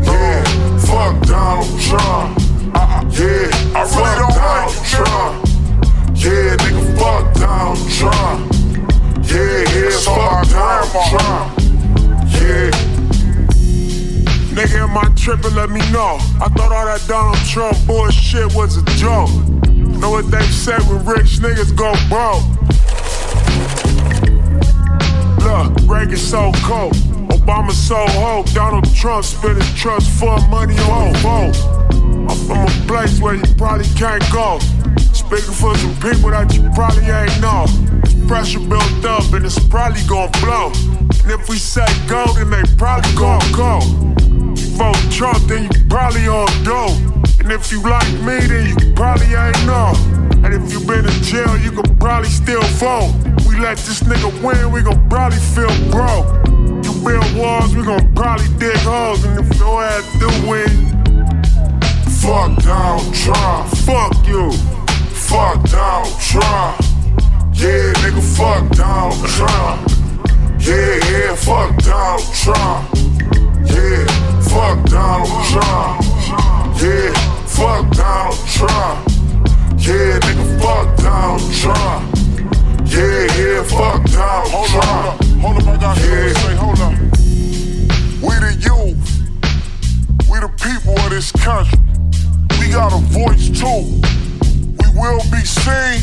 Yeah, 0.08 0.44
fuck 0.88 1.14
Donald 1.28 1.82
Trump. 1.82 2.38
Uh, 2.76 3.04
yeah, 3.12 3.52
I 3.76 3.84
really 3.92 4.16
don't 4.16 4.32
Donald 4.40 4.72
like 4.72 4.88
Trump. 4.88 5.36
Yeah, 6.16 6.56
nigga, 6.64 6.84
fuck 6.98 7.26
Donald 7.34 7.92
Trump. 7.92 8.40
Yeah, 9.28 9.68
yeah, 9.76 9.92
fuck 10.00 10.48
Donald 10.48 10.92
Trump. 11.12 11.60
Yeah. 12.40 12.72
Nigga, 14.56 14.80
am 14.80 14.98
I 14.98 15.12
tripping? 15.18 15.56
Let 15.56 15.72
me 15.72 15.82
know. 15.92 16.20
I 16.40 16.48
thought 16.56 16.72
all 16.72 16.86
that 16.86 17.04
Donald 17.06 17.38
Trump 17.46 17.76
bullshit 17.86 18.56
was 18.56 18.78
a 18.78 18.84
joke. 18.96 19.30
Know 20.00 20.12
what 20.12 20.32
they 20.32 20.46
say 20.48 20.78
when 20.88 21.04
rich 21.06 21.40
niggas 21.40 21.76
go 21.76 21.94
broke? 22.08 22.46
Look, 25.60 25.76
Reagan 25.90 26.16
so 26.16 26.52
cold. 26.64 26.94
Obama 27.28 27.72
so 27.72 27.98
hope. 28.16 28.50
Donald 28.54 28.88
Trump 28.96 29.26
spent 29.26 29.58
his 29.58 29.74
trust 29.76 30.10
fund 30.12 30.50
money 30.50 30.78
on 30.88 31.14
vote. 31.16 31.54
I'm 32.32 32.38
from 32.48 32.64
a 32.66 32.88
place 32.88 33.20
where 33.20 33.36
you 33.36 33.44
probably 33.58 33.88
can't 33.96 34.24
go. 34.32 34.60
Speaking 35.12 35.52
for 35.52 35.76
some 35.76 35.96
people 36.00 36.32
that 36.32 36.56
you 36.56 36.64
probably 36.74 37.04
ain't 37.12 37.42
know. 37.42 37.66
It's 38.04 38.14
pressure 38.26 38.60
built 38.60 39.04
up 39.04 39.34
and 39.34 39.46
it's 39.46 39.60
probably 39.68 40.02
gonna 40.08 40.32
blow. 40.40 40.72
And 41.24 41.32
if 41.36 41.50
we 41.50 41.58
say 41.58 41.88
go, 42.08 42.24
then 42.36 42.50
they 42.52 42.64
probably 42.78 43.12
gonna 43.20 43.44
go. 43.52 43.84
You 44.56 44.68
vote 44.80 45.12
Trump, 45.12 45.40
then 45.50 45.64
you 45.64 45.70
probably 45.90 46.26
on 46.30 46.48
dope. 46.64 46.96
And 47.42 47.52
if 47.52 47.70
you 47.70 47.82
like 47.82 48.10
me, 48.24 48.40
then 48.48 48.70
you 48.70 48.94
probably 48.94 49.36
ain't 49.36 49.66
know. 49.66 49.92
And 50.40 50.54
if 50.54 50.72
you 50.72 50.80
been 50.88 51.04
in 51.04 51.22
jail, 51.24 51.58
you 51.58 51.72
can 51.72 51.98
probably 51.98 52.30
still 52.30 52.64
vote. 52.80 53.12
We 53.50 53.60
let 53.60 53.78
this 53.78 54.02
nigga 54.04 54.30
win, 54.44 54.72
we 54.72 54.84
gon' 54.84 55.10
probably 55.10 55.40
feel 55.40 55.74
broke. 55.90 56.30
You 56.86 56.94
build 57.04 57.36
walls, 57.36 57.76
we 57.76 57.84
gon' 57.84 58.14
probably 58.14 58.48
dig 58.60 58.78
holes. 58.78 59.26
And 59.26 59.40
if 59.40 59.58
your 59.58 59.84
ass 59.84 60.06
do 60.20 60.30
win, 60.48 60.70
fuck 62.22 62.56
Donald 62.62 63.12
Trump. 63.16 63.68
Fuck 63.90 64.28
you. 64.28 64.52
Fuck 65.26 65.64
Donald 65.64 66.14
Trump. 66.22 66.78
Yeah, 67.56 67.92
nigga, 68.04 68.22
fuck 68.38 68.70
Donald 68.78 69.28
Trump. 69.28 69.90
Yeah, 70.62 71.00
yeah, 71.10 71.36
fuck 71.36 71.76
Donald 71.82 72.22
Trump. 72.36 72.88
Yeah, 73.66 74.06
fuck 74.46 74.86
Donald 74.86 75.46
Trump. 75.50 76.06
Yeah, 76.80 77.14
fuck 77.48 77.90
Donald 77.98 78.48
Trump. 78.48 79.08
Yeah, 79.80 80.20
nigga, 80.20 80.62
fuck 80.62 80.98
Donald 80.98 81.52
Trump. 81.52 82.19
Yeah, 82.90 83.28
yeah, 83.38 83.64
fuck 83.64 84.04
Donald 84.06 84.52
hold 84.52 84.68
Trump. 84.70 84.88
Up, 84.88 85.26
hold 85.40 85.58
up, 85.58 85.68
I 85.68 85.78
got 85.78 85.98
yeah. 86.00 86.34
say, 86.34 86.56
hold 86.56 86.80
up. 86.80 86.94
We 88.20 88.34
the 88.42 88.54
youth. 88.66 88.98
We 90.30 90.40
the 90.40 90.50
people 90.58 90.98
of 90.98 91.10
this 91.12 91.32
country. 91.32 91.78
We 92.60 92.72
got 92.72 92.92
a 92.92 92.98
voice 93.14 93.50
too. 93.50 94.02
We 94.80 94.88
will 95.00 95.22
be 95.30 95.46
seen 95.46 96.02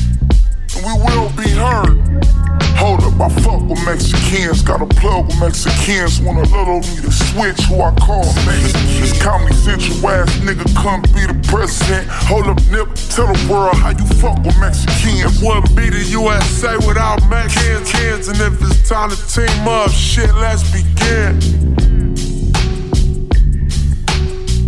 and 0.77 0.87
we 0.87 0.93
will 1.05 1.31
be 1.37 1.51
heard. 1.51 2.56
Hold 2.77 3.01
up, 3.05 3.21
I 3.21 3.29
fuck 3.41 3.63
with 3.63 3.83
Mexicans, 3.87 4.61
got 4.63 4.83
a 4.83 4.87
plug 4.87 5.27
with 5.27 5.41
Mexicans. 5.41 6.21
Want 6.21 6.39
a 6.39 6.49
little 6.55 6.81
me 6.81 7.01
to 7.01 7.11
switch 7.11 7.61
who 7.65 7.81
I 7.81 7.95
call 7.97 8.25
man. 8.45 8.63
This 9.01 9.17
Comedy 9.23 9.55
Central 9.55 10.09
ass 10.09 10.31
nigga 10.45 10.69
come 10.77 11.01
be 11.17 11.25
the 11.25 11.39
president. 11.49 12.07
Hold 12.29 12.47
up, 12.47 12.61
nip, 12.71 12.93
tell 13.09 13.33
the 13.33 13.49
world 13.51 13.77
how 13.77 13.91
you 13.91 14.05
fuck 14.21 14.39
with 14.45 14.59
Mexicans. 14.61 15.41
Wouldn't 15.43 15.75
be 15.75 15.89
the 15.89 16.05
USA 16.11 16.77
without 16.87 17.27
Mexicans. 17.31 18.29
And 18.29 18.39
if 18.41 18.61
it's 18.61 18.87
time 18.89 19.11
to 19.11 19.17
team 19.27 19.67
up, 19.67 19.91
shit, 19.91 20.33
let's 20.35 20.63
begin. 20.71 21.41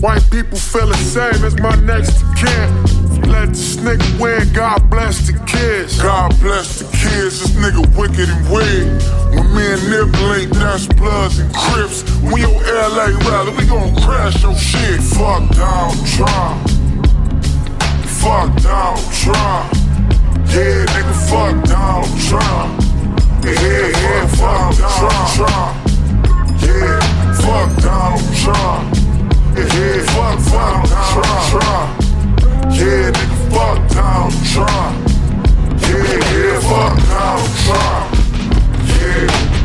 White 0.00 0.24
people 0.30 0.56
feel 0.56 0.86
the 0.86 0.96
same 0.96 1.44
as 1.44 1.60
my 1.60 1.74
next 1.84 2.24
kin. 2.36 2.97
Let 3.38 3.50
this 3.50 3.76
nigga 3.76 4.20
win, 4.20 4.52
God 4.52 4.90
bless 4.90 5.24
the 5.28 5.32
kids. 5.46 6.02
God 6.02 6.34
bless 6.40 6.80
the 6.80 6.86
kids, 6.86 7.38
this 7.38 7.54
nigga 7.54 7.86
wicked 7.96 8.28
and 8.28 8.42
weird. 8.50 8.98
When 9.30 9.46
me 9.54 9.62
and 9.62 9.84
Nip 9.86 10.10
link, 10.26 10.50
that's 10.50 10.88
Bloods 10.88 11.38
and 11.38 11.54
Crips. 11.54 12.02
When 12.18 12.38
your 12.42 12.50
LA 12.50 13.14
rally, 13.30 13.54
we 13.54 13.64
gon' 13.66 13.94
crash 14.02 14.42
your 14.42 14.56
shit. 14.56 15.00
Fuck 15.14 15.54
Donald 15.54 16.02
Trump. 16.04 16.66
Fuck 18.18 18.50
Donald 18.58 19.06
Trump. 19.14 19.70
Yeah, 20.50 20.82
nigga, 20.90 21.14
fuck 21.30 21.54
Donald 21.62 22.10
Trump. 22.26 22.82
Yeah, 23.46 23.86
yeah, 24.02 24.26
fuck 24.34 24.74
Donald 24.82 25.30
Trump. 25.38 25.74
Yeah, 26.58 26.98
fuck 27.38 27.70
Donald 27.86 28.34
Trump. 28.34 28.82
Yeah, 29.54 30.02
fuck 30.10 30.42
Donald 30.50 30.90
Trump. 30.90 31.97
Yeah, 32.70 33.10
nigga, 33.10 33.36
fuck 33.50 33.78
Donald 33.90 34.32
Trump. 34.44 34.96
Yeah, 35.82 36.18
yeah, 36.32 36.60
fuck 36.60 36.96
Donald 37.08 37.50
Trump. 37.64 38.06
Yeah. 39.00 39.57